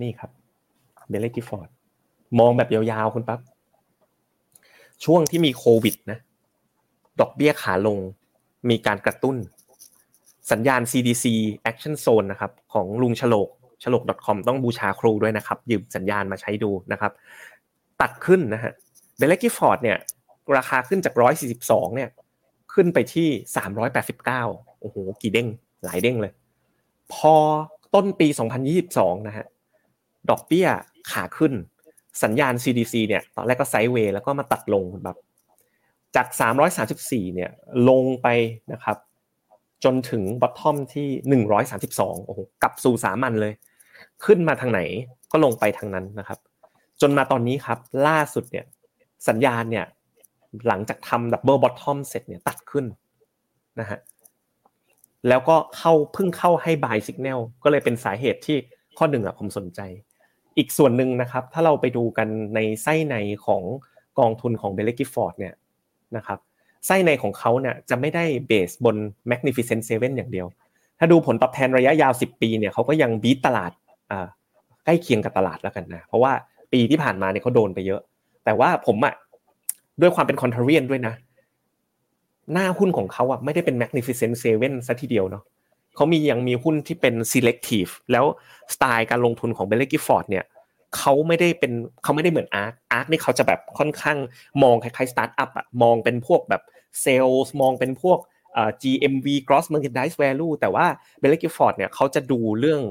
[0.01, 0.32] นี่ครับ
[1.10, 1.70] Baillie Gifford
[2.39, 3.39] มองแบบยาวๆคุณปั๊บ
[5.06, 6.19] ช่วงที่มีโควิดนะ
[7.19, 7.97] ดอกเบี้ยขาลง
[8.69, 9.36] มีการกระตุ้น
[10.51, 11.25] สัญญาณ CDC
[11.69, 13.49] Action Zone นะครับของลุงฉลก
[13.84, 17.12] ฉลก .com ต้องบูชาครูด้วยนะครับ ยืมสัญญาณมาใช้ดูนะครับ
[18.02, 18.74] ตัดขึ้นนะฮะ
[19.17, 19.98] Baillie Gifford เนี่ย
[20.58, 21.13] ราคาขึ้นจาก
[21.56, 22.10] 142 เนี่ย
[22.74, 23.30] ขึ้นไปที่
[24.06, 25.48] 389 โอ้โห กี่เด้ง
[25.84, 26.34] หลายเด้งเลย
[27.13, 27.36] พอ
[27.96, 28.28] ต้นปี
[28.78, 29.46] 2022 นะฮะ
[30.30, 30.68] ดอกเบี้ย
[31.12, 31.54] ขาขึ้น
[32.24, 35.18] สัญญาณ CDC เนี่ย ตอนแรกก็ sideway แล้วก็มาตัดลงแบบ
[36.16, 36.28] จาก
[36.82, 37.49] 334 เนี่ย
[37.89, 38.28] ลงไป
[38.72, 38.97] นะครับ
[39.84, 41.43] จนถึง bottom ที่
[41.78, 43.54] 132 โอ้โห กลับสู่สามัญเลย
[44.26, 44.80] ขึ้นมาทางไหน
[45.32, 46.39] ก็ลงไปทางนั้นนะครับ
[47.01, 48.65] จนมาตอนนี้ครับ ล่าสุดเนี่ย
[49.28, 49.86] สัญญาณเนี่ย
[50.68, 52.86] หลังจากทำ double bottom เสร็จเนี่ยตัดขึ้น
[53.80, 53.99] นะฮะ
[55.28, 58.57] แล้วก็เข้าเพิ่งเข้าให้ buy สัญญาณก็เลยเป็นสาเหตุที่
[58.97, 59.80] ข้อหนึ่งอะผมสนใจ
[60.57, 63.15] อีกส่วนหนึ่งนะครับ ถ้าเราไปดูกันในไส้ใน
[63.45, 63.63] ของ
[64.20, 65.53] กองทุนของ Baillie Gifford เนี่ย
[66.15, 66.39] นะครับ
[66.86, 68.95] ไส้ในของเขาเนี่ยจะไม่ได้ based on
[69.30, 70.47] Magnificent Seven อย่างเดียว
[70.99, 73.72] ถ้าดูผลตอบแทนระยะยาว 10 ปีเนี่ยเขาก็ยัง beat ตลาด
[74.86, 76.32] ใกล้เคียงกับตลาดแล้วกันนะเพราะว่า
[76.74, 78.01] ปีที่ผ่านมาเนี่ยเขาโดนไปเยอะ
[78.45, 79.14] แต่ว่าผมอะ
[80.01, 81.14] ด้วยความเป็น contrarian ด้วยนะ
[82.53, 85.43] หน้าหุ้นของเขาอะไม่ได้เป็น Magnificent Seven ซะทีเดียวเนาะ
[85.95, 88.26] เขามียังมีหุ้นที่เป็น selective แล้ว
[88.74, 90.45] สไตล์การลงทุนของ Baillie Gifford เนี่ย
[90.97, 91.72] เขาไม่ได้เป็น
[92.03, 94.18] เขาไม่ได้เหมือน ARK ARK นี่เขาจะแบบค่อนข้าง
[94.64, 96.62] มองคล้ายๆสตาร์ทอัพอะมองเป็นพวกแบบ
[97.01, 98.20] เซลล์มองเป็นพวก
[98.82, 100.86] GMV gross merchandise value แต่ว่า
[101.20, 102.82] Baillie Gifford เนี่ยเขาจะดูเรื่อง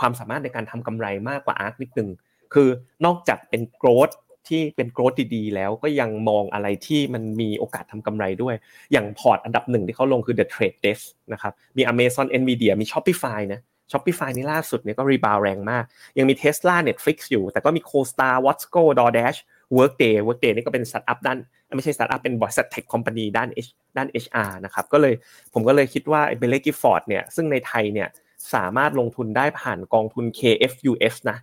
[0.00, 2.08] ความสามารถในการทำกำไรมากกว่า ARK นิดนึง
[2.54, 2.68] คือ
[3.04, 4.14] นอกจากเป็น growth
[4.48, 8.54] ที่เป็น growth ดีๆแล้วก็ยังมองอะไรที่มันมีโอกาสทำกำไรด้วย
[8.92, 13.60] อย่างพอร์ตอันดับหนึ่งที่เขาลงคือ The Trade Desk นะครับมี Amazon Nvidia มี Shopify นะ
[13.92, 15.84] Shopify นี่ล่าสุดเนี่ยก็ rebound แรงมาก
[16.18, 19.38] ยังมี Tesla Netflix อยู่ แต่ก็มี CoStar Watsco DoorDash
[19.78, 21.38] Workday Workday นี่ก็เป็นสตาร์ทอัพด้าน
[21.76, 25.14] ไม่ใช่สตาร์ทอัพเป็นบริษัท tech company ด้าน H ด้าน HR นะครับก็เลย
[25.54, 28.08] ผมก็เลยคิดว่า Baillie Gifford เนี่ยซึ่งในไทยเนี่ย
[28.54, 31.38] สามารถลงทุนได้ผ่านกองทุน KFUS นะ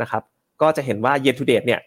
[0.00, 0.22] นะครับ
[0.60, 1.80] ก็จะเห็นว่า year to date เนี่ย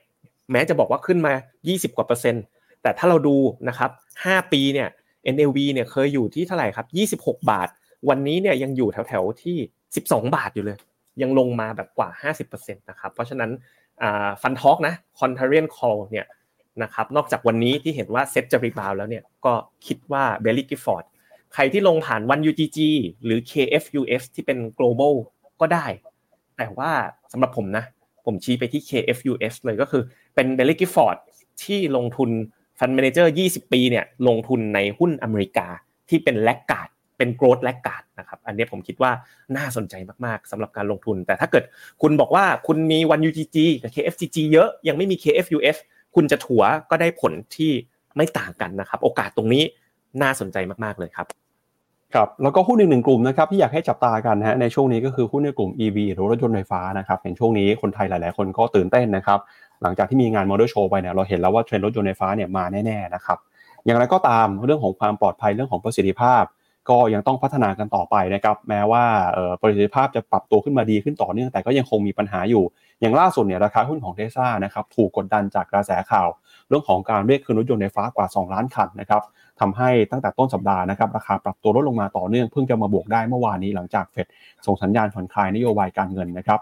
[0.52, 1.34] แม้จะบอกว่าขึ้นมา
[1.66, 2.44] 20 กว่าเปอร์เซ็นต์
[2.82, 3.38] แต่ถ้าเราดู
[3.70, 3.92] นะครับ
[4.22, 4.88] 5 ปีเนี่ย
[5.36, 6.84] NAV เนี่ยเคยอยู่ที่เท่าไหร่ครั
[7.18, 7.68] บ 26 บาท
[8.10, 9.58] วันนี้เนี่ยยังอยู่แถวๆที่
[9.96, 10.78] 12 บาทอยู่เลย
[11.22, 13.52] ยังลงมาแบบกว่า 50%นะครับ เพราะฉะนั้น
[14.42, 16.28] Fund Talk นะ Contrarian Call เนี่ย
[16.84, 19.54] นะครับ นอกจากวันนี้ที่เห็นว่าเซ็ตจะ rebound แล้วเนี่ย ก็
[19.86, 21.06] คิดว่า Baillie Gifford
[21.54, 22.78] ใครที่ลงผ่าน 1UGG
[23.24, 25.14] หรือ KFUS ที่เป็น global
[25.62, 25.86] ก็ได้
[26.58, 26.92] แต่ว่า
[27.32, 27.86] สำหรับผมนะ
[28.26, 30.04] ผมชี้ไปที่ KFUS เลยก็คือ
[30.36, 31.18] เป็น Baillie Gifford
[31.64, 32.30] ที่ลงทุน
[32.80, 35.68] fund manager 20 ปีเนี่ยลงทุนในหุ้นอเมริกา
[36.10, 39.12] ที่เป็นแลกกาดเป็นโกรดแลกกาดนะครับอันนี้ผมคิดว่า
[39.58, 39.96] น่าสนใจ
[40.26, 41.64] มากๆสำหรับการลงทุน แต่ถ้าเกิด
[42.02, 45.78] คุณบอกว่าคุณมี 1UGG กับ KFGG เยอะยังไม่มี KFUS
[46.16, 47.72] คุณจะถัวก็ได้ผลที่
[48.16, 49.64] ไม่ต่างกันนะครับ โอกาสตรงนี้
[50.22, 51.28] น่าสนใจมากๆเลยครับ
[52.16, 59.40] ครับแล้วก็หุ้นอีกหนึ่งกลุ่มนะครับที่อยากให้จับตากันนะฮะในช่วงนี้ก็คือหุ้นในกลุ่ม EV หรือรถยนต์ไฟฟ้านะครับเห็นช่วงนี้คนไทยหลาย ๆ คนก็ตื่นเต้นนะครับ
[59.82, 63.38] หลังจากที่มีงานมอเตอร์โชว์ไปเนี่ยเราเห็นแล้วว่าเทรนด์รถยนต์ไฟฟ้าเนี่ยมาแน่ๆนะครับ
[63.86, 66.44] อย่างไรก็ตามเรื่องของความปลอดภัยเรื่องของประสิทธิภาพ
[66.90, 69.04] ก็ยังต้องพัฒนากันต่อไปนะครับแม้ว่า
[69.62, 72.64] ประสิทธิภาพจะปรับตัวขึ้นมาดีขึ้นต่อเนื่องแต่ก็ยังคงมีปัญหาอยู่
[73.02, 76.28] อย่างล่าสุดเนี่ยราคาหุ้นของเทสซานะครับถูกกดดันจากกระแสข่าว
[76.70, 79.22] เรื่องของการเรียกคืนรถยนต์ไฟฟ้ากว่า 2 ล้านคันนะครับ
[79.60, 84.28] ทำให้ตั้งแต่ต้นสัปดาห์นะครับราคาปรับตัวลดลงมาต่อเนื่องเพิ่งจะมาบวกได้เมื่อวานนี้หลังจากเฟด
[84.66, 86.60] ส่งสัญญาณผ่อนคลายนโยบายการเงินนะครับ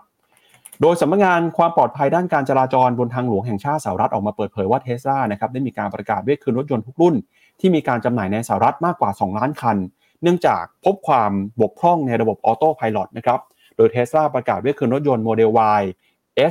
[0.82, 7.16] โดยสำนักงานความปลอดภัยด้านการจราจรบนทางหลวงแห่งชาติสหรัฐออกมาเปิดเผยว่าเทสลานะครับได้มีการประกาศเรียกคืนรถยนต์ทุกรุ่น
[7.60, 9.78] ที่มีการจำหน่ายในสหรัฐมากกว่า 2 ล้านคัน
[10.22, 11.32] เนื่องจากพบความ
[11.62, 13.40] บกพร่องในระบบ Autopilot นะครับ
[13.78, 15.50] โดยเทสลาประกาศเรียกคืนรถยนต์โมเดล
[15.80, 15.82] Y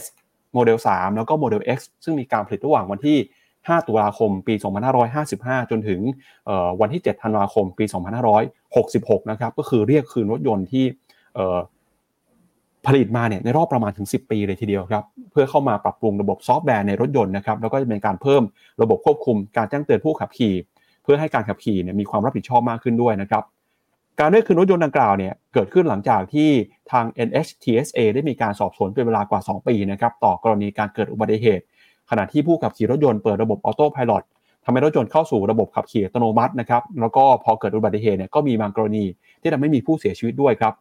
[0.01, 0.03] S
[0.55, 3.19] โมเดล 3 แล้วก็โมเดล X ซึ่งมีการผลิตระหว่างวันที่
[3.69, 4.55] 5 ตุลาคม ปี
[5.13, 6.01] 2555 จนถึง
[6.81, 7.85] วันที่ 7 ธันวาคม ปี
[8.53, 10.85] 2566 นะครับ ก็คือเรียกคืนรถยนต์ที่
[12.87, 18.43] ผลิตมาเนี่ยในรอบประมาณถึง 10 ปีเลยทีเดียวครับ เพื่อเข้ามาปรับปรุงระบบซอฟต์แวร์ในรถยนต์นะครับ แล้วก็จะเป็นการเพิ่ม
[18.83, 20.55] ระบบควบคุมการแจ้งเตือนผู้ขับขี่
[21.03, 23.45] เพื่อให้การขับขี่เนี่ยมีความรับผิดชอบมากขึ้นด้วยนะครับ
[24.21, 26.49] การเรียกคืนรถยนต์ดังกล่าวเนี่ยเกิดขึ้นหลังจากที่
[26.93, 31.65] ทาง NHTSA ได้มีการสอบสวนเป็นเวลากว่า 2 ปีนะครับต่อกรณีการเกิดอุบัติเหตุ
[32.11, 34.13] ขณะที่ผู้ขับขี่รถยนต์เปิดระบบออโต้พายโล
[34.65, 39.05] ทำให้รถยนต์เข้าสู่ระบบขับขี่อัตโนมัตินะครับ แล้วก็พอเกิดอุบัติเหตุเนี่ยก็มีบางกรณี
[39.41, 40.75] ที่ทำให้มีผู้เสียชีวิตด้วยครับ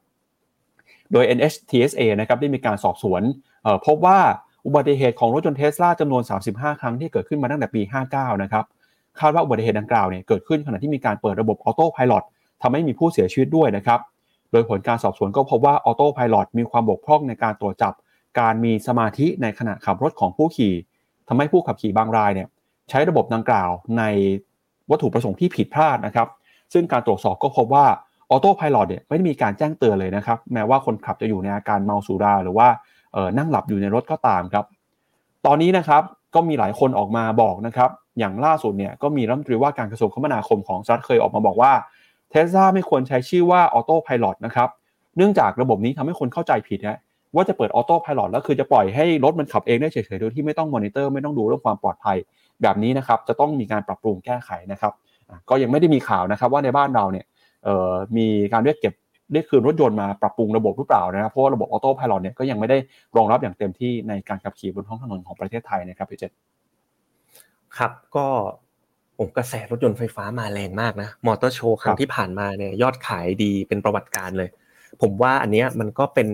[1.12, 3.22] โดย NHTSA นะครับได้มีการสอบสวน
[3.86, 4.20] พบว่า
[4.66, 6.22] อุบัติเหตุของรถยนต์เทสลาจำนวน
[6.52, 8.66] 35 ครั้งที่เกิดขึ้นมาตั้งแต่ปี 59 นะครับ
[9.20, 12.14] คาดว่าอุบัติเหตุดังกล่าวเนี่ยเกิดขึ้นขณะที่มีการเปิดระบบ Autopilot
[12.62, 14.00] ทำให้มีผู้เสียชีวิตด้วยนะครับ
[14.52, 17.94] โดยผลการสอบสวนก็พบว่า Autopilot มีความบกพร่องในการตรวจจับ
[18.40, 20.74] การมีสมาธิในขณะขับรถของผู้ขี่
[21.28, 22.48] ทำให้ผู้ขับขี่บางรายเนี่ย
[22.90, 24.04] ใช้ระบบดังกล่าวใน
[24.90, 26.28] วัตถุประสงค์ที่ผิดพลาดนะครับ
[26.74, 27.86] ซึ่งการตรวจสอบก็พบว่า
[28.30, 32.68] Autopilot เนี่ยไม่ได้มีการแจ้งเตือนเลยนะครับ แม้ว่าคนขับจะอยู่ในอาการเมาสุรา หรือว่า
[33.38, 34.66] นั่งหลับอยู่ในรถก็ตามครับ
[35.46, 36.02] ตอนนี้นะครับ
[36.36, 41.72] ก็มีหลายคนออกมาบอกนะครับ อย่างล่าสุดเนี่ยก็มีรัฐมนตรีว่าการกระทรวงคมนาคมของสหรัฐเคยออกมาบอกว่า
[42.30, 44.70] เทสลาไม่ควรใช้ชื่อว่า Autopilot นะครับ
[45.18, 47.00] เนื่องจากระบบนี้ทำให้คนเข้าใจผิดนะ
[47.36, 52.18] ว่าจะเปิด Autopilot แล้วคือจะปล่อยให้รถมันขับเองได้เฉยๆโดยที่ไม่ต้องมอนิเตอร์ไม่ต้องดูเรื่องความปลอดภัย
[52.62, 54.94] แบบนี้นะครับจะต้องมีการปรับปรุงแก้ไขนะครับ
[55.50, 57.26] ก็ยังไม่ได้มีข่าวนะครับว่าในบ้านเราเนี่ย
[58.18, 58.94] มีการเรียกเก็บ
[59.32, 62.78] เรียกคืนรถยนต์มาปรับปรุงระบบหรือเปล่านะครับเพราะว่าระบบออโต้พายロเนี่ยก็ยังไม่ได้
[63.18, 66.32] รองรับอย่างเต็มที่ในการขับขี่บนท้องถนนของประเทศไทยนะครับพี่เจษ
[67.78, 68.26] ครับก็
[69.18, 74.50] ผมกระแสรถยนต์ไฟฟ้ามาแรงมากนะมอเตอร์โชว์ครั้งที่ผ่านมาเนี่ยยอดขายดีเป็นประวัติการเลย
[75.02, 76.28] ผมว่าอันนี้มันก็เป็น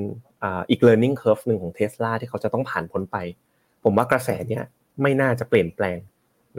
[0.70, 3.18] อีก learning curve หนึ่งของเทสลาที่เขาจะต้องผ่านพ้นไป
[3.84, 4.64] ผมว่ากระแสเนี้ย
[5.02, 5.98] ไม่น่าจะเปลี่ยนแปลง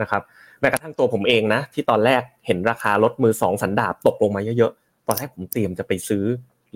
[0.01, 0.21] นะครับ
[0.59, 6.23] แม้กระทั่งตัวผมเองนะ ที่ตอนแรกเห็นราคารถมือสองสันดาบตกลงมาเยอะๆตอนแรกผมเตรียมจะไปซื้อ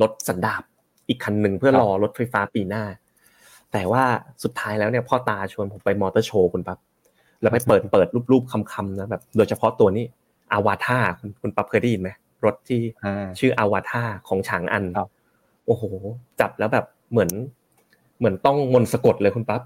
[0.02, 0.64] รถสันดาบ
[1.08, 2.84] อีกคันหนึ่งเพื่อรอรถไฟฟ้าปีหน้า
[3.74, 4.04] แต่ว่า
[4.44, 6.80] สุดท้ายแล้วเนี่ยพ่อตาชวนผมไปมอเตอร์โชว์คุณปั๊บ
[7.42, 10.06] แล้วไปเปิดเปิดรูปๆคำๆนะแบบโดยเฉพาะตัวนี้
[10.54, 12.10] อาวาธาคุณคุณปั๊บเคยได้ยินไหม
[12.46, 12.82] รถที่
[13.40, 14.86] ชื่ออาวาธาของฉางอัน
[15.66, 15.84] โอ้โห
[16.40, 17.30] จับแล้วแบบ เหมือน
[18.20, 19.62] เหมือนต้องมนสะกดเลยคุณปั๊บ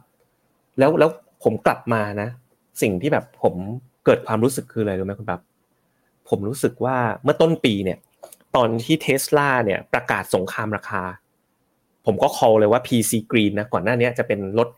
[0.80, 1.10] แล้วแล้ว
[1.44, 2.30] ผมกลับมานะ
[2.82, 3.56] สิ่งที่แบบผม
[4.06, 5.42] เกิดความรู้สึกคืออะไรรู้ไหมคุณปั๊บ
[6.30, 7.98] ผมรู้สึกว่าเมื่อต้นปีเนี่ย
[8.56, 11.04] ตอนที่เทสลาเนี่ยประกาศสงครามราคา
[12.06, 14.70] ผมก็ call เลยว่า PC Green นะก่อนหน้านี้จะเป็นรถ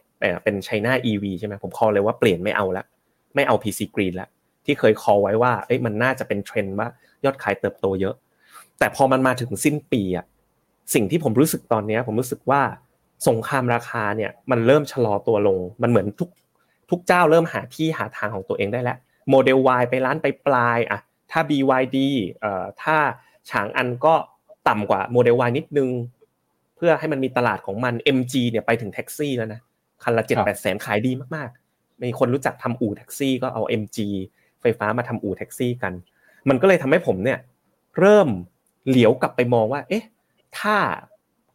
[0.43, 2.85] เป็นไชน่า EV ใช่ไหมผม call เลยว่าเปลี่ยนไม่เอาละ
[3.35, 4.27] ไม่เอา PC Green ละ
[4.65, 6.87] ที่เคย call ไว้ว่าเอ้ยมันน่าจะเป็นเทรนด์ว่า
[7.25, 8.15] ยอดขายเติบโตเยอะ
[8.79, 10.25] แต่พอมันมาถึงสิ้นปีอะ
[10.93, 12.61] สิ่งที่ผมรู้สึกตอนนี้ผมรู้สึกว่า
[13.27, 16.29] สงครามราคาเนี่ยมันเริ่มชะลอตัวลง มันเหมือนทุก
[16.89, 18.97] ทุกเจ้าเริ่มหาที่หาทางของตัวเองได้แล้ว
[19.29, 20.99] โมเดล Y ไปร้านไปปลายอะ
[21.31, 21.97] ถ้า BYD
[22.39, 22.97] เอ่อถ้า
[23.49, 24.15] ฉางอันก็
[24.67, 25.89] ต่ำกว่าโมเดล Y นิดนึง
[26.75, 29.61] เพื่อให้มันมีตลาดของมัน MG เนี่ยไปถึงแท็กซี่แล้วนะ
[30.03, 33.97] คันละเจ็ดแปดแสนขายดีมากๆ มีคนรู้จักทำอู่แท็กซี่ก็เอา MG
[34.61, 35.93] ไฟฟ้ามาทำอู่แท็กซี่กัน
[36.49, 37.39] มันก็เลยทำให้ผมเนี่ย
[37.99, 38.27] เริ่ม
[38.87, 40.03] เหลียวกลับไปมองว่า เอ๊ะ
[40.59, 40.77] ถ้า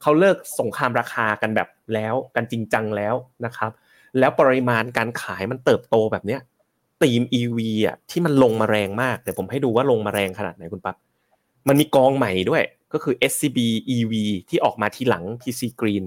[0.02, 3.70] เขาเลิกสงครามราคากันแบบแล้วกันจริงจังแล้วนะครับ
[4.18, 6.40] แล้วปริมาณการขายมันเติบโตแบบเนี้ย
[7.02, 10.96] ตีม EV อะที่มันลงมาแรงมากเดี๋ยวผมให้ดูว่าลงมาแรงขนาดไหนคุณปั๊บ
[11.68, 13.58] มันมีกองใหม่ด้วยก็คือ SCB
[13.96, 14.12] EV
[14.48, 16.04] ที่ออกมาทีหลัง PC Green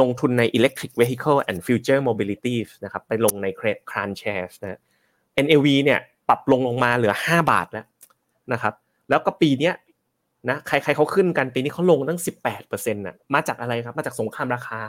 [0.00, 3.62] ลงทุนใน Electric Vehicle and Future Mobility นะครับไปลงใน c
[3.94, 4.80] r a n Shares นะ
[5.44, 7.86] NAV เนี่ยปรับลงลงมาเหลือ 5 บาทแล้ว
[8.52, 8.74] นะครับ
[9.08, 9.70] แล้วก็ปีนี้
[10.48, 12.20] นะใครๆเขาขึ้นกันปีนี้เขาลงตั้ง
[12.56, 14.80] 18%น่ะมาจากอะไรครับมาจากสงครามราคา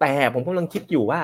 [0.00, 1.20] แต่ผมกำลังคิดอยู่ว่า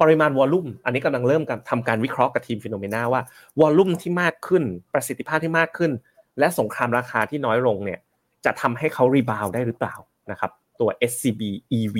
[0.00, 3.22] ปริมาณ volume อันนี้กำลังเริ่มกันทำการวิเคราะห์กับทีม Finnomena ว่า
[3.60, 5.92] volume ที่มากขึ้นประสิทธิภาพที่มากขึ้น
[6.38, 8.00] และสงครามราคาที่น้อยลงเนี่ย
[8.44, 9.94] จะทำให้เขา rebound ได้หรือเปล่า
[10.30, 10.50] นะครับ
[10.80, 11.42] ตัว SCB
[11.78, 11.96] EV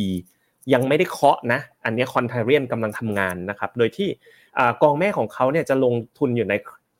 [0.72, 4.09] ยังไม่ได้เคาะนะ อันนี้ contrarian กำลังทำงานนะครับ โดยที่
[4.82, 6.55] กองแม่ของเขาเนี่ยจะลงทุนอยู่ใน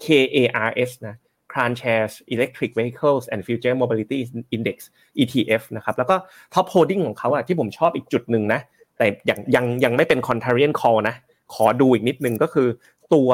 [0.05, 1.14] KARS นะ
[1.55, 4.18] c r a n Shares Electric Vehicles and Future Mobility
[4.57, 4.76] Index
[5.22, 6.16] ETF นะครับแล้วก็
[6.55, 8.61] Top Holding ของเขาอะที่ผมชอบอีกจุดหนึ่งนะ
[8.98, 11.14] แต่ยังยังยังไม่เป็น Contrarian Call นะ
[11.55, 12.68] ขอดูอีกนิดนึงก็คือ
[13.14, 13.30] ตัว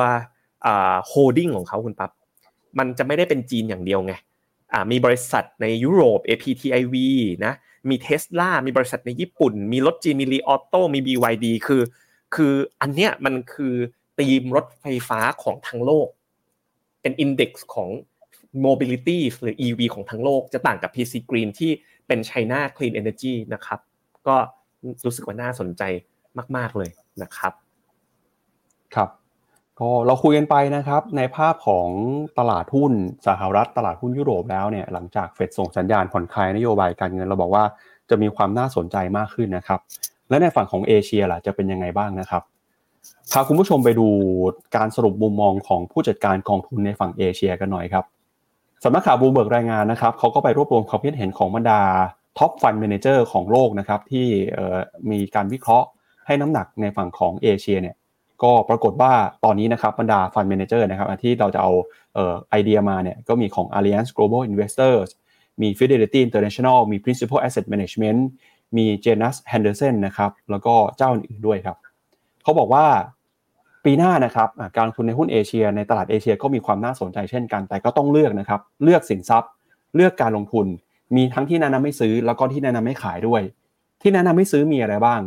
[1.11, 2.11] holding ของเขาคุณปั๊บ
[2.79, 4.15] มันจะไม่ได้เป็นจีนอย่างเดียวไง
[4.91, 6.95] มีบริษัทในยุโรป APTIV
[7.45, 7.55] นะ
[7.91, 11.83] มีเทสลามีบริษัทในญี่ปุ่น มีรถจีนมีรีออโต้มี BYD คือ
[12.35, 13.75] คืออันเนี้ยมันคือ
[14.19, 16.09] ธีมรถไฟฟ้าของทั้งโลก
[17.01, 17.89] เป็นอินด็กซ์ของ
[18.67, 21.71] mobility หรือ EV ของทั้งโลกจะต่างกับ PC Green ที่
[22.07, 23.81] เป็น China Clean Energy นะครับ
[24.29, 24.37] ก็
[25.05, 25.83] รู้สึกว่าน่าสนใจ
[26.57, 26.91] มาก ๆเลย
[27.23, 27.53] นะครับ
[28.95, 29.11] ครับ
[29.81, 31.89] ก็เราคุยกันไปนะครับ ในภาพของ
[32.39, 32.93] ตลาดหุ้น
[33.27, 37.65] สหรัฐตลาดหุ้นยุโรปแล้วเนี่ยหลังจากเฟดส่งสัญญาณผ่อนคลายนโยบายการเงินเราบอกว่า
[38.11, 39.81] จะมีความน่าสนใจมากขึ้นนะครับ
[40.29, 42.43] และในฝั่งของเอเชียล่ะจะเป็นยังไงบ้างนะครับ
[43.33, 44.09] พาคุณผู้ชมไปดู
[44.77, 48.05] การสรุปมุมมองของผู้จัดการกองทุนในฝั่งเอเชียกันหน่อยครับ
[48.85, 51.81] สำนักข่าวบูเบิร์กรายงานนะครับเขาก็ไปรวบรวมความคิดเห็นของบรรดา
[52.39, 54.27] top fund manager ของโลกนะครับที่
[55.11, 55.89] มีการวิเคราะห์
[56.27, 57.97] ให้น้ำหนักในฝั่งของเอเชียเนี่ย
[58.43, 59.13] ก็ปรากฏว่า
[59.45, 61.73] ตอนนี้นะครับบรรดา fund manager นะครับที่เราจะเอา
[62.51, 65.09] ไอเดียมาเนี่ยก็มีของ Alliance Global Investors
[65.61, 68.21] มี Fidelity International มี Principal Asset Management
[68.77, 71.77] มี Janus Henderson นะครับแล้วก็เจ้าอื่นด้วยครับ
[72.43, 72.87] เขาบอกว่า
[73.85, 79.51] ปีหน้านะครับการลงทุนในหุ้นเอเชีย ในตลาดเอเชียก็มีความน่าสนใจเช่นกัน แต่ก็ต้องเลือกนะครับ เลือกสินทรัพย์
[79.97, 80.67] เลือกการลงทุน
[81.17, 83.43] มีทั้งที่แนะนำไม่ซื้อ แล้วก็ที่แนะนำไม่ขายด้วย
[84.03, 85.21] ที่แนะนำไม่ซื้อมีอะไรบ้าง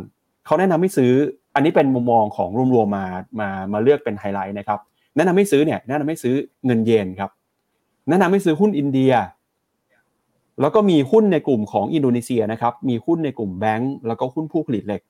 [0.46, 1.12] เขาแนะนำไม่ซื้อ
[1.54, 3.06] อันนี้เป็นมุมมองของรวมๆมา
[3.40, 4.78] มา มาเลือกเป็นไฮไลท์นะครับ
[5.16, 6.34] แนะนำไม่ซื้อเนี่ย แนะนำไม่ซื้อ
[6.66, 7.30] เงินเยนครับ
[8.08, 9.12] แนะนำให้ซื้อหุ้นอินเดีย
[10.60, 15.00] แล้วก็มีหุ้นในกลุ่มของอินโดนีเซียนะครับ มีหุ้นในกลุ่มแบงก์แล้วก็หุ้นผู้ผลิตเหล็ก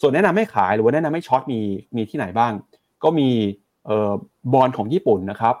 [0.00, 1.60] ส่วนแนะนำให้ขายหรือว่าแนะนำให้ short มี
[1.96, 2.52] มีที่ไหนบ้าง
[3.02, 3.28] ก็มี
[3.88, 4.12] ออ
[4.52, 5.54] บอลของญี่ปุ่นนะครับ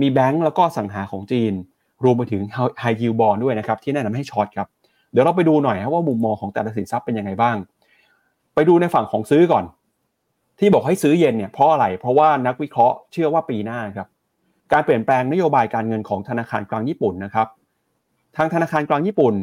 [0.00, 1.52] มีแบงก์แล้วก็อสังหาของจีน
[2.04, 2.42] รวมไปถึง
[2.80, 4.68] ไฮยิวบอลด้วยนะครับ ที่แนะนำให้ short ครับ
[5.12, 7.56] เดี๋ยวเราไปดูหน่อยครับว่ามุมมองของแต่ละสินทรัพย์เป็นยังไงบ้าง
[8.54, 9.64] ไปดูในฝั่งของซื้อก่อน
[10.58, 14.08] ที่บอกให้ซื้อเย็นเนี่ยเพราะอะไร เพราะว่านักวิเคราะห์เชื่อว่าปีหน้าครับ
[14.72, 17.46] การเปลี่ยนแปลงนโยบายการเงินของธนาคารกลางญี่ปุ่นนะครับ
[18.36, 19.34] ทางธนาคารกลางญี่ปุ่น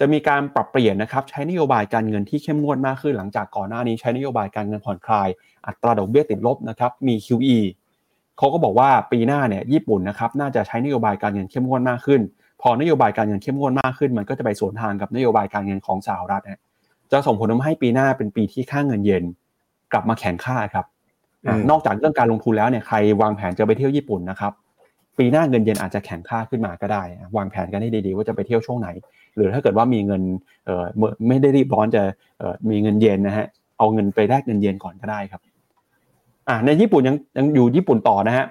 [0.00, 5.28] จะมีการปรับเปลี่ยนนะครับใช้นโยบายการเงินที่เข้มงวดมากขึ้นหลังจากก่อนหน้านี้ใช้นโยบายการเงินผ่อนคลาย
[5.66, 7.58] อัตราดอกเบี้ยติดลบนะครับมี QE
[8.38, 12.20] เขาก็บอกว่าปีหน้าเนี่ยญี่ปุ่นนะครับน่าจะใช้นโยบายการเงินเข้มงวดมากขึ้น
[12.62, 16.60] พอนโยบายการเงินเข้มงวดมากขึ้น มันก็จะไปสวนทางกับนโยบายการเงินของสหรัฐนะ
[17.12, 19.24] จะส่งผลทำให้ปีหน้าเป็นปีที่ค่าเงินเยน
[19.92, 20.86] กลับมาแข็งค่าครับ
[21.70, 24.52] นอกจากเรื่องการลงทุนแล้วเนี่ยใครวางแผนจะไปเที่ยวญี่ปุ่นนะครับ
[25.18, 27.02] ปีหน้าเงินเยนอาจจะแข็งค่าขึ้นมาก็ได้
[27.36, 28.88] วางแผนกันให้ดีๆ ว่าจะไปเที่ยวช่วงไหน
[29.36, 30.22] หรือถ้าเกิดว่ามีเงิน
[31.28, 32.02] ไม่ได้รีบร้อนจะ
[32.70, 33.46] มีเงินเย็นนะฮะ
[33.78, 35.40] เอาเงินไปแลกเงินเย็นก่อนก็ได้ครับ
[36.48, 38.46] อ่าในญี่ปุ่นยังยังอยู่ญี่ปุ่นต่อนะฮะ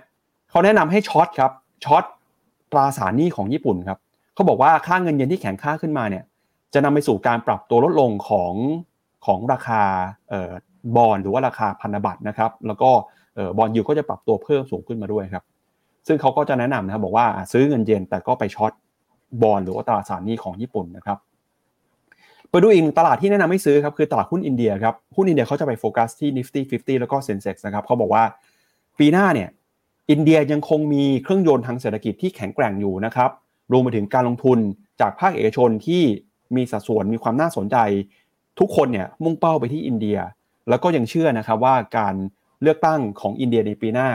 [0.49, 1.51] เขาแนะนำให้ช็อตครับ
[1.85, 2.03] ช็อต
[2.71, 3.97] ตราสารหนี้ของญี่ปุ่นครับ
[4.33, 6.23] เขาบอกว่าค่าเงินเยนที่แข็งค่าขึ้นมาเนี่ย
[6.73, 8.53] จะนำไปสู่การปรับตัวลดลงของ
[9.25, 9.81] ของราคา
[10.95, 12.89] บอลหรือว่าราคาพันธบัตรนะครับ แล้วก็
[13.57, 15.43] บอลยูก็จะปรับตัวเพิ่มสูงขึ้นมาด้วยครับ
[16.07, 18.71] ซึ่งเขาก็จะแนะนำนะครับบอกว่าซื้อเงินเยนแต่ก็ไปช็อต
[19.41, 21.17] บอลหรือว่าตลาดสารหนี้ของญี่ปุ่นนะครับ
[22.49, 28.23] ไปดูอีกตลาดที่แนะนำให้ซื้อครับคือตลาดหุ้นอินเดียครับหุ้นอินเดียเขาจะไปโฟกัสที่ Nifty 50 แล้วก็ Sensex นะครับเขาบอกว่า
[28.99, 29.49] ปีหน้าเนี่ย
[30.11, 33.29] อินเดียยังคงมีเครื่องยนต์ทางเศรษฐกิจที่แข็งแกร่งอยู่นะครับ
[33.71, 34.59] รวมไปถึงการลงทุน
[35.01, 36.03] จากภาคเอกชนที่
[36.55, 37.77] มีสัดส่วนมีความน่าสนใจ
[38.59, 40.17] ทุกคนเนี่ยมุ่งเป้าไปที่อินเดีย
[40.69, 42.15] แล้วก็ยังเชื่อนะครับว่าการ
[42.61, 44.09] เลือกตั้งของอินเดียในปีหน้า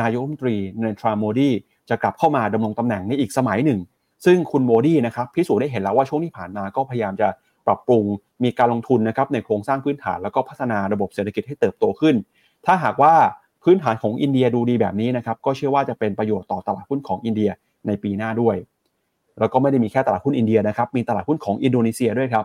[0.00, 1.50] นายกรัฐมนตรีเนทราโมดี
[1.88, 3.80] จะกลับเข้ามาดำรงตำแหน่งในอีกสมัยหนึ่ง
[4.24, 7.28] ซึ่งคุณโมดีนะครับพิสูจน์ได้เห็นแล้วว่าช่วงที่ผ่านมาก็พยายามจะ
[7.66, 8.04] ปรับปรุง
[8.44, 12.14] มีการลงทุนนะครับในโครงสร้างพื้นฐานแล้วก็พัฒนาระบบเศรษฐกิจให้เติบโตขึ้น
[12.66, 13.14] ถ้าหากว่า
[13.64, 17.50] พื้นฐานของอินเดียดูดีแบบนี้นะครับก็เชื่อว่าจะเป็นประโยชน์ต่อตลาดหุ้นของอินเดีย
[17.86, 18.56] ในปีหน้าด้วย
[19.38, 22.44] แล้วก็ไม่ได้มีแค่ตลาดหุ้นอินเดียนะครับมีตลาดหุ้นของอินโดนีเซียด้วยครับ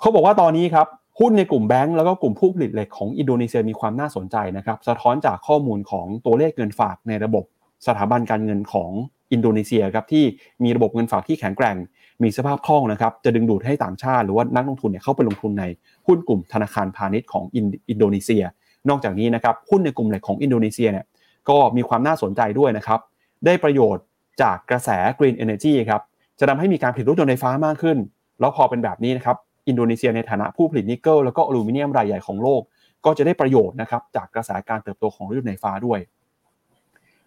[0.00, 0.86] เขาบอกว่าตอนนี้ครับ
[1.20, 7.44] หุ้นในกลุ่มแบงก์แล้วก็กลุ่มผู้ผลิตเหล็กของอินโดนีเซียมีความน่าสนใจนะครับ สะท้อนจากข้อมูลของตัวเลขเงินฝากในระบบ
[7.86, 8.90] สถาบันการเงินของ
[9.32, 10.24] อินโดนีเซียครับที่
[10.64, 11.76] มีระบบเงินฝากที่แข็งแกร่ง
[12.22, 15.64] มีสภาพคล่องนะครับจะดึงดูดให้ต่างชาติ หรือว่านักลงทุนเนี่ยเข้าไปลงทุนใน
[16.06, 17.44] หุ้นกลุ่มธนาคารพาณิชย์ของ
[17.90, 18.44] อินโดนีเซีย
[18.88, 21.04] นอกจากนี้นะครับหุ้นในกลุ่มเหล็กของอินโดนีเซียเนี่ย
[21.48, 23.00] ก็มีความน่าสนใจด้วยนะครับ
[23.46, 24.04] ได้ประโยชน์
[24.42, 26.02] จากกระแส Green Energy ครับ
[26.38, 27.98] จะทำให้มีการผลิตรถยนต์ไฟฟ้ามากขึ้น
[28.40, 29.36] แล้วพอเป็นแบบนี้นะครับ
[29.68, 32.62] อินโดนีเซียในฐานะผู้ผลิตนิกเกิลแล้วก็อลูมิเนียมรายใหญ่ของโลก
[33.04, 35.98] ก็จะได้ประโยชน์นะครับจากกระแสการเติบโตของรถยนต์ไฟฟ้าด้วย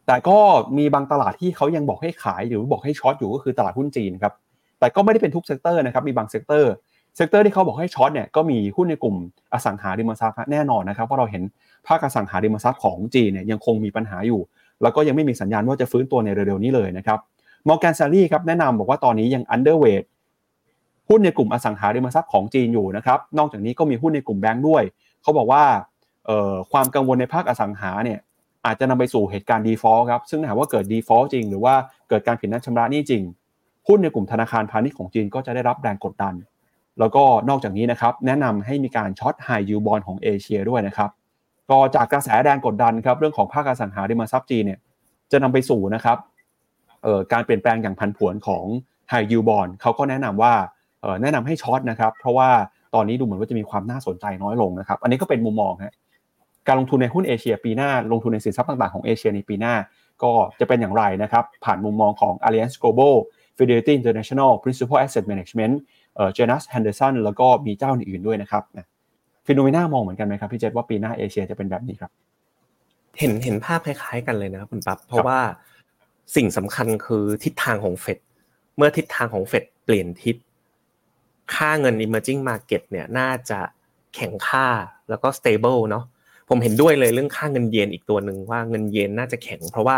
[0.08, 0.38] แต่ก็
[0.78, 4.34] มีบางตลาดที่เขายังบอกให้ขายหรือบอกให้ short อยู่ก็คือตลาดหุ้นจีนครับ
[4.80, 9.16] แต่ก็ไม่ได้เป็นทุก sector นะครับมีบาง sector sector ที่เขาบอกให้ short เนี่ยก็มีหุ้นในกลุ่ม
[9.54, 11.43] อสังหาริมทรัพย์แน่นอนนะครับเพราะเราเห็น
[11.88, 14.41] ภาคอสังหาริมทรัพย์ของจีนเนี่ยยังคงมีปัญหาอยู่
[14.82, 17.20] แล้วก็ยังไม่มีสัญญาณว่าจะฟื้นตัวในเร็วๆนี้เลยนะครับ
[17.68, 20.03] Morgan Stanley ครับแนะนำบอกว่าตอนนี้ยัง underweight
[21.10, 24.84] หุ้นในกลุ่มอสังหาริมทรัพย์ของจีนอยู่นะครับนอกจากนี้ก็มีหุ้นในกลุ่มแบงค์ด้วย
[25.22, 25.64] เขาบอกว่า
[26.72, 28.20] ความกังวลในภาคอสังหาเนี่ย
[28.66, 31.74] อาจจะนำไปสู่เหตุการณ์ default ครับ ซึ่งหากว่าเกิด default จริง หรือว่า
[32.09, 33.24] เกิดการผิดนัดชำระหนี้จริง
[33.88, 36.34] หุ้นในกลุ่มธนาคารพาณิชย์ของจีนก็จะได้รับแรงกดดัน
[36.99, 41.09] แล้วก็นอกจากนี้นะครับ แนะนำให้มีการ short high yield bond ของเอเชียด้วยนะครับ
[41.70, 44.80] ก็จากกระแสแรงกดดันครับ เรื่องของภาคอสังหาริมทรัพย์จีนเนี่ย
[45.32, 46.18] จะนำไปสู่นะครับ
[47.34, 48.64] การเปลี่ยนแปลงอย่างผันผวนของ
[49.09, 50.53] ไฮยูบอลเขาก็แนะนำว่า
[51.22, 52.49] แนะนำให้ short นะครับ เพราะว่า
[52.95, 55.93] ตอนนี้ดูเหมือนว่าจะมีความน่าสนใจน้อยลงนะครับ อันนี้ก็เป็นมุมมองฮะ
[56.72, 59.74] การลงทุนในหุ้นเอเชียปีหน้า ลงทุนในสินทรัพย์ต่างๆของเอเชียในปีหน้า
[60.24, 63.13] ก็จะเป็นอย่างไรนะครับ ผ่านมุมมองของ Alliance Global
[63.57, 65.74] Fidelity International Principal Asset Management
[66.15, 68.63] เอ่อ Janus Henderson แล้วก็มีเจ้าอื่นๆด้วยนะครับ
[69.45, 72.11] ฟิโนเมนามองเหมือนกันไหมครับพี่เจษว่าปีหน้าเอเชียจะเป็นแบบนี้ครับ
[73.19, 75.39] เห็นเห็นภาพคล้ายๆกันเลยนะครับคุณปั๊บเพราะว่า
[76.36, 78.19] สิ่งสำคัญคือทิศทางของเฟด
[78.78, 80.36] เมื่อทิศทางของเฟดเปลี่ยนทิศ
[81.55, 83.59] ค่าเงิน emerging market เนี่ยน่าจะ
[84.15, 84.67] แข็งค่า
[85.09, 86.05] แล้วก็ stable เนาะ
[86.54, 89.97] ผมเห็นด้วยเลยเรื่องค่าเงินเยนอีกตัวหนึ่งว่าเงินเยนน่าจะแข็ง เพราะว่า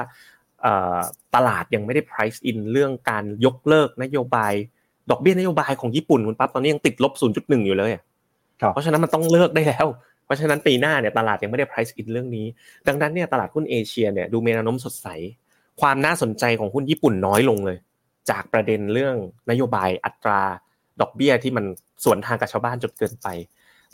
[1.35, 4.53] ตลาดยังไม่ได้ price in เรื่องการยกเลิกนโยบาย
[5.09, 7.91] ดอกเบี้ยนโยบายของญี่ปุ่นคุณปั๊บตอนนี้ยังติดลบ 0.1 อยู่เลย
[8.73, 9.87] เพราะฉะนั้นมันต้องเลิกได้แล้ว
[10.25, 12.45] เพราะฉะนั้นปีหน้าเนี่ยตลาดยังไม่ได้ price in เรื่องนี้
[12.87, 15.07] ดังนั้นเนี่ยตลาดหุ้นเอเชียเนี่ยดูมีแนวโน้มสดใส
[15.81, 17.77] ความน่าสนใจของหุ้นญี่ปุ่นน้อยลงเลย
[18.29, 19.15] จากประเด็นเรื่อง
[19.49, 20.41] นโยบายอัตรา
[21.01, 21.65] ดอกเบี้ยที่มัน
[22.03, 23.27] สวนทางกับชาวบ้านจนเกินไป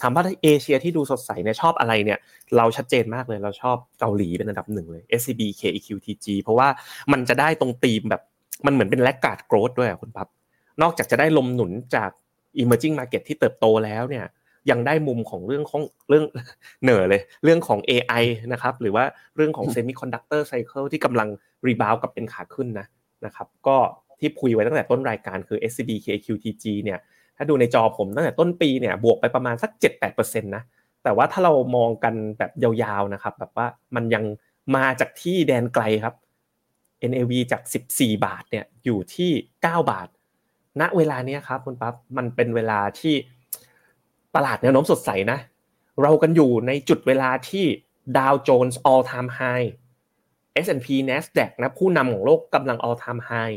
[0.01, 2.19] ถามว่าเอเชียที่ดูสดใสเนี่ยชอบอะไรเนี่ย
[2.57, 6.67] เราชัดเจนมากเลยเราชอบเกาหลีเป็นอันดับหนึ่งเลย SCB KEQTG เพราะว่า
[7.11, 8.21] มันจะได้ตรงตีมแบบ
[8.65, 10.27] มันเหมือนเป็นแลกการ์ดโกรดด้วยคุณปั๊บ
[10.81, 12.09] นอกจากจะได้ลมหนุนจาก
[12.61, 14.25] emerging market ที่เติบโตแล้วเนี่ย
[14.71, 16.25] ยังได้มุมของเรื่องของเรื่อง
[16.83, 18.23] เหนือเลย เรื่องของ AI
[18.53, 19.03] นะครับหรือว่า
[19.35, 21.27] เรื่องของ semiconductor cycle ที่กำลัง
[21.65, 22.87] รีบาวกับเป็นขาขึ้นนะ
[23.25, 23.77] นะครับก็
[24.19, 26.99] ที่คุยไว้ตั้งแต่ต้นรายการคือ SCB KQTG เนี่ย
[27.41, 29.71] ถ้าดูในจอผมตั้งแต่ต้นปีเนี่ยบวกไปประมาณสัก
[30.07, 30.63] 7-8%นะ
[31.03, 34.23] แต่ว่าถ้าเรามองกันแบบยาวๆนะครับแบบว่ามันยัง
[34.75, 36.15] มาจากที่แดนไกลครับ
[37.11, 37.61] NAV จาก
[37.91, 39.31] 14 บาทเนี่ยอยู่ที่
[39.63, 40.07] 9 บาท
[40.81, 43.15] ณเวลานี้ครับคุณปั๊บมันเป็นเวลาที่
[44.35, 45.39] ตลาดแนวโน้มสดใสนะ
[46.01, 47.65] เรากันอยู่ในจุดเวลาที่
[48.17, 49.67] ดาวโจนส์ all time high
[50.65, 53.55] S&P NASDAQ นะผู้นำของโลกกำลัง all time high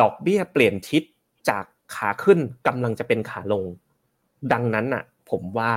[0.00, 1.02] ดอกเบี้ยเปลี่ยนทิศ
[1.48, 1.64] จาก
[1.94, 3.64] ขาขึ้นกำลังจะเป็นขาลง
[4.52, 5.72] ดังนั้นอะ ผมว่า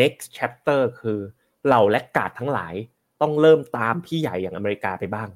[0.00, 1.18] next chapter คือ
[1.66, 2.74] เหล่าและกาดทั้งหลาย
[3.20, 5.28] ต้องเริ่มตามพี่ใหญ่อย่างอเมริกาไปบ้าง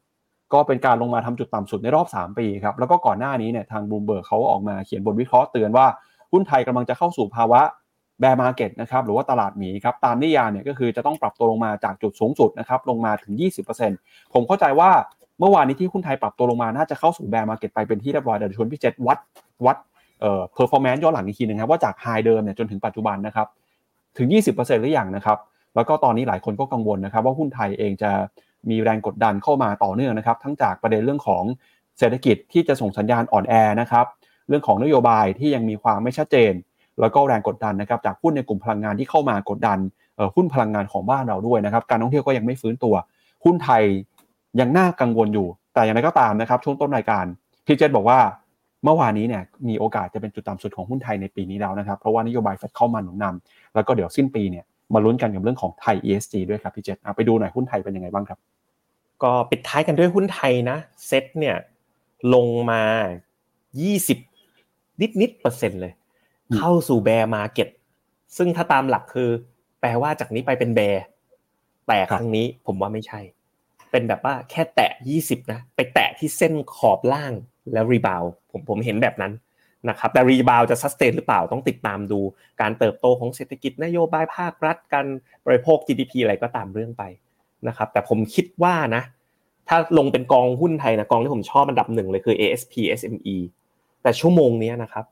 [0.52, 5.86] ก็เป็นการลงมาทำจุดต่ำสุดในรอบ 3 ปีครับ แล้วก็ก่อนหน้านี้เนี่ยทางบูมเบิร์กเขาออกมาเขียนบทวิเคราะห์เตือนว่า
[6.32, 7.60] หุ้นไทยกำลังจะเข้าสู่ภาวะ
[8.20, 13.32] bear market นะครับหรือว่าตลาดหมีครับ ตามนิยามเนี่ยก็คือจะต้องปรับตัวลงมาจากจุดสูงสุดนะครับลงมาถึง
[13.82, 14.90] 20%ผมเข้าใจว่า
[15.38, 19.18] เมื่อวานนี้ที่หุ้นไทยปรับตัวลงมาน่าจะเข้าสู่ bear market ไปเป็นที่เรียบร้อยเดี๋ยวชวนพี่เจษวัด
[19.66, 19.76] วัด
[20.20, 23.46] เอ่อ performance ย้อนหลังอีกทีนึงครับว่าจาก high เดิมเนี่ยจนถึงปัจจุบันนะครับ
[24.18, 25.38] ถึง 20%หรือยังนะครับ
[25.74, 28.10] แล้วก็ตอนนี้หลายคนก็กังวลนะครับ ว่าหุ้นไทยเองจะ
[28.70, 31.44] มีแรงกดดันเข้ามาต่อเนื่องนะครับ ทั้งจากประเด็นเรื่องของ
[31.98, 34.06] เศรษฐกิจที่จะส่งสัญญาณอ่อนแอนะครับ
[34.48, 36.52] เรื่องของนโยบายที่ยังมีความไม่ชัดเจน
[37.00, 39.78] แล้วก็แรงกดดันนะครับ จากหุ้นในกลุ่มพลังงานที่เข้ามากดดัน
[40.36, 42.94] หุ้นพลังงานของบ้านเราด้วยนะครับ การท่องเที่ยวก็ยังไม่ฟื้นตัว
[43.44, 43.82] หุ้นไทย
[44.60, 47.24] ยังน่ากังวลอยู่ แต่อย่างไรก็ตามนะครับ ช่วงต้นรายการ
[47.66, 48.18] พี่เจษบอกว่า
[48.84, 54.64] เมื่อวานนี้เนี่ยมีโอกาสจะเป็นจุดต่ำสุดของหุ้นไทยในปีนี้แล้วนะครับ เพราะว่านโยบายเฟดเข้ามาหนุนนำแล้วก็เดี๋ยวสิ้นปีเนี่ย
[54.94, 58.38] มาลุ้นกันกับเรื่องของไทย ESG ด้วยครับพี่เจษไปดูหน่อยหุ้นไทยเป็นยังไงบ้างครับ
[59.22, 60.76] ก็ปิดท้ายกันด้วยหุ้นไทยนะ
[61.06, 61.56] เซ็ตเนี่ย
[62.34, 62.82] ลงมา
[64.08, 65.92] 20 นิดนิดเปอร์เซ็นต์เลย
[66.56, 67.68] เข้าสู่ bear market
[68.36, 69.30] ซึ่งถ้าตามหลักคือ
[69.80, 71.04] แปลว่าจากนี้ไปเป็น bear
[71.88, 73.20] แต่ครั้งนี้ผมว่าไม่ใช่
[73.90, 77.32] เป็นแบบว่าแค่แตะยี่สิบนะ ไปแตะที่เส้นขอบล่าง
[77.72, 79.32] แล้ว rebound ผมผมเห็นแบบนั้น
[79.88, 82.20] นะครับแต่ rebound จะ sustain หรือเปล่าต้องติดตามดู
[82.60, 85.06] การเติบโตของเศรษฐกิจนโยบายภาครัฐการ
[85.46, 87.04] บริโภค GDP อะไรก็ตามเรื่องไป
[87.68, 89.02] นะครับแต่ผมคิดว่านะ
[89.68, 93.36] ถ้าลงเป็นกองหุ้นไทยนะกองที่ผมชอบอันดับหนึ่งเลยคือ ASP SME
[94.02, 95.04] แต่ชั่วโมงนี้นะครับ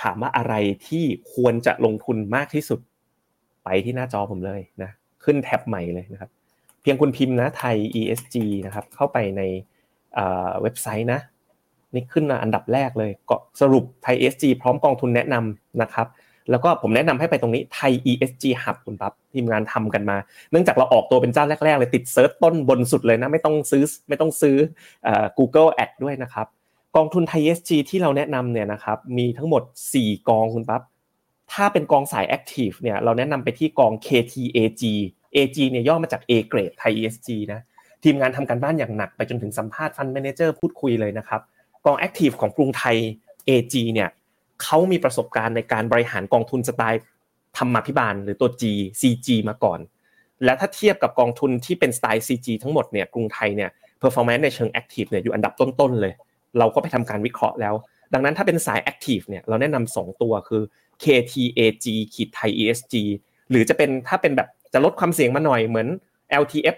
[0.00, 0.54] ถามว่าอะไร
[0.86, 1.04] ที่
[1.34, 2.80] ควรจะลงทุนมากที่สุด
[3.64, 4.90] ไปที่หน้าจอผมเลยนะ
[5.24, 6.30] ขึ้นแท็บใหม่เลยนะครับ
[6.82, 8.36] เพียงคุณพิมพ์นะไทย ESG
[8.66, 9.42] นะครับเข้าไปใน
[10.62, 11.20] เว็บไซต์นะ
[11.94, 16.06] นี่ขึ้นมาอันดับแรกเลยก็สรุปไทย ESG พร้อมกองทุนแนะนำนะครับ
[16.50, 20.16] แล้วก็ผมแนะนำให้ไปตรงนี้ไทย ESG Hub คุณปั๊บทีมงานทำกันมา
[20.50, 24.56] เนื่องจากเราออกตัวเป็นเจ้าแรก ๆ เลยติด search ต้นบนสุดเลยนะ ไม่ต้องซื้อไม่ต้องซื้อ
[25.38, 26.46] Google Ad ด้วยนะครับ
[26.96, 29.62] กองทุนไทย ESG ที่เราแนะนำเนี่ยนะครับมีทั้งหมด
[29.94, 30.82] 4 กองคุณปั๊บ
[31.52, 34.82] ถ้าเป็นกองสาย Active เนี่ยเราแนะนำไปที่กอง KTAG
[35.36, 37.60] AG เนี่ยย่อมาจาก A grade ไทย ESG นะ
[38.04, 41.40] ทีมงานทำการบ้านอย่างหนักไปจนถึงสัมภาษณ์ fund manager พูดคุยเลยนะครับ
[41.86, 42.96] กอง Active ของกรุงไทย
[43.48, 44.08] AG เนี่ย
[44.62, 47.02] เขามีประสบการณ์ในการบริหารกองทุนสไตล์
[47.56, 48.62] ธรรมาภิบาล หรือตัว G
[49.00, 49.80] CG มาก่อน
[50.44, 53.70] และถ้าเทียบกับกองทุนที่เป็นสไตล์ CG ทั้งหมดเนี่ยกรุงไทยเนี่ย
[54.02, 56.12] performance ในเชิง active เนี่ยอยู่อันดับต้นๆเลย
[56.58, 57.74] เราก็ไปทำการวิเคราะห์แล้ว
[58.12, 60.62] ดังนั้นถ้าเป็นสาย Active เนี่ยเราแนะนำสองตัวคือ
[61.02, 62.94] KTAG ขีดไทย ESG
[63.50, 65.88] หรือจะเป็นถ้าเป็นแบบจะลดความเสี่ยงมาหน่อยเหมือน
[66.42, 66.76] LTF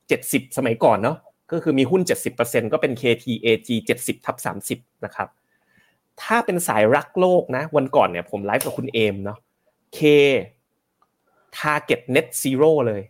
[0.00, 1.16] 70 สมัยก่อนเนาะ
[1.52, 2.02] ก็คือมีหุ้น
[2.36, 3.68] 70%ก็เป็น KTAG
[4.00, 4.36] 70ทับ
[4.70, 5.28] 30นะครับ
[6.22, 9.38] ถ้าเป็นสายรักโลกนะวันก่อนเนี่ยผมไลฟ์กับคุณเอมเนาะ
[9.96, 10.00] K
[11.58, 13.02] Target Net Zero เลย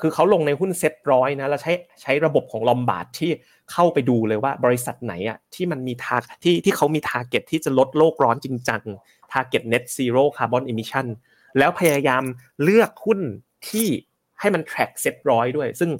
[0.00, 1.72] คือเขาลงในหุ้นเซ็ตร้อยนะแล้วใช้
[2.02, 3.30] ใช้ระบบของ Lombard ที่
[3.72, 8.82] เข้าไปดูเลยว่าบริษัทไหนอะที่มันมีทาที่ที่เขามี target ที่จะลดโลกร้อนจริงจัง
[9.32, 11.06] target net zero carbon emission
[11.58, 12.22] แล้วพยายาม
[12.62, 13.20] เลือกหุ้น
[13.68, 13.88] ที่
[14.40, 15.90] ให้มัน track SET ร้อยด้วย ซึ่ง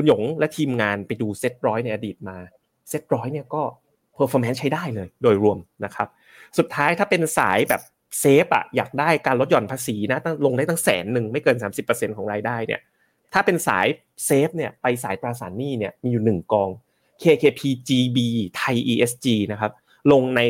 [0.00, 2.36] คุณหยงและทีมงานไปดูเซ็ตร้อยในอดีตมา
[2.88, 3.62] เซ็ตร้อยเนี่ยก็
[4.14, 6.08] performance ใช้ได้เลยโดยรวมนะครับ
[6.58, 7.82] สุดท้ายถ้าเป็นสายแบบ
[8.20, 12.80] safe อะอยากได้การลดหย่อนภาษีนะตั้งลงได้ตั้งแสนหนึ่งไม่เกิน 30%ของรายได้เนี่ย
[13.32, 13.86] ถ้าเป็นสาย
[14.24, 16.68] safe เนี่ยไปสายตราสารหนี้เนี่ยมีอยู่หนึ่งกอง
[17.22, 18.18] KKP GB
[18.56, 19.72] ไทย ESG นะครับ
[20.12, 20.40] ลงใน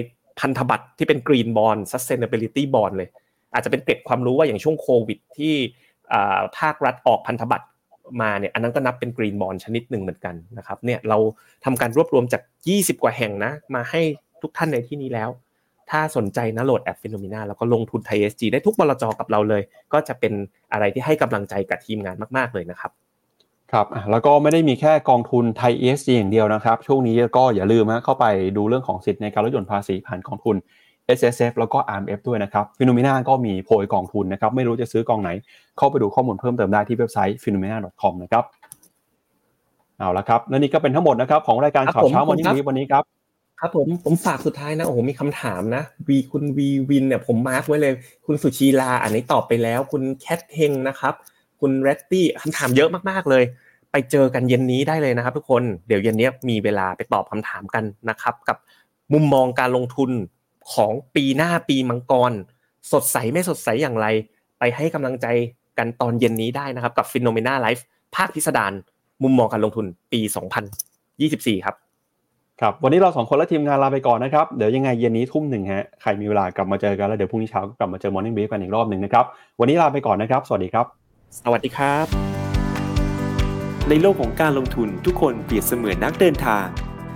[0.40, 3.08] พันธบัตรที่เป็น Green Bond Sustainability Bond เลย
[3.52, 5.54] อาจจะเป็นเกร็ดความรู้ว่าอย่างช่วงโควิดที่
[6.58, 7.66] ภาครัฐออกพันธบัตร
[8.22, 11.18] มาเนี่ยอันนั้นก็นับเป็น Green Bond ชนิดหนึ่งเหมือนกันนะครับเนี่ยเรา
[11.64, 12.42] ทำการรวบรวมจาก
[12.72, 14.00] 20 กว่าแห่งนะมาให้
[14.42, 15.30] ทุกท่านในที่นี้แล้ว
[15.90, 20.32] ถ้าสนใจนะโหลดแอป Finnomena แล้วก็ลงทุนไทย ESG ได้ทุกบลจกับเราเลย ก็จะเป็น
[20.72, 22.92] อะไรที่ให้กำลังใจกับทีมงานมาก ๆเลยนะครับ
[23.72, 30.56] ครับแล้วก็ไม่ได้มีแค่กองทุนไทย ESG อย่างเดียวนะครับ ช่วงนี้ก็อย่าลืมนะเข้าไปดูเรื่องของสิทธิ์ในการลดหย่อนภาษีผ่านกองทุน
[31.18, 35.30] SSF แล้วก็ R M F ด้วยนะครับฟิโนเมนาก็มีโพยกองทุนนะครับไม่รู้จะซื้อกองไหน
[35.78, 38.44] เข้าไปดูข้อมูลเพิ่มเติมได้ที่เว็บไซต์ p h e n o m e n a c o m นะครับ
[39.98, 43.04] เอาละครับและนี่ก็เป็นทั้งหมดนะครับของรายการข่าวเช้าวันนี้วันนี้ครับ
[43.60, 47.92] ครับผมผมฝากสุดท้ายนะโอ้โหมีคำถามนะวีคุณวีวินเนี่ยผม mark ไว้เลย
[48.26, 51.14] คุณสุชีลาอันนี้ตอบไปแล้ว คุณแคทเฮงนะครับ
[51.60, 53.44] คุณเรตตี้คำถามเยอะมากๆเลย
[53.92, 58.56] ไปเจอกันเย็นนี้ได้เลยนะครับ ทุกคนเดี๋ยวเย็นนี้มีเวลาไปตอบคำถามกันนะครับ กับ
[59.12, 60.10] มุมมองการลงทุน
[60.74, 62.32] ของปีหน้าปีมังกร
[62.92, 64.06] สดใสไม่สดใสอย่างไร
[64.58, 65.26] ไปให้กำลังใจ
[65.78, 67.84] กันตอนเย็นนี้ได้นะครับ กับฟิโนเมนาไลฟ์
[68.16, 68.72] ภาคพิสดาร
[69.22, 70.20] มุมมองการลงทุนปี
[70.92, 71.76] 2024 ครับ
[72.60, 79.24] ครับวันนี้เราสองคนและทีมงานลาไปก่อนนะครับ เดี๋ยวยังไงเย็นนี้ทุ่มหนึ่งฮะใครมีเวลากลับมาเจอกันแล้วเดี๋ยวพรุ่งนี้เช้ากลับมาเจอ Morning Brief กันอีกรอบหนึ่งนะครับ
[79.60, 80.86] วันนี้ลาไปก่อนนะครับ สวัสดีครับ
[81.44, 82.06] สวัสดีครับ
[83.88, 86.64] ในโลกของการลงทุนทุกคนเปรียบเสมือนนักเดินทาง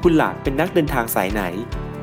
[0.02, 1.42] คุณล่ะเป็นนักเดินทางสายไหน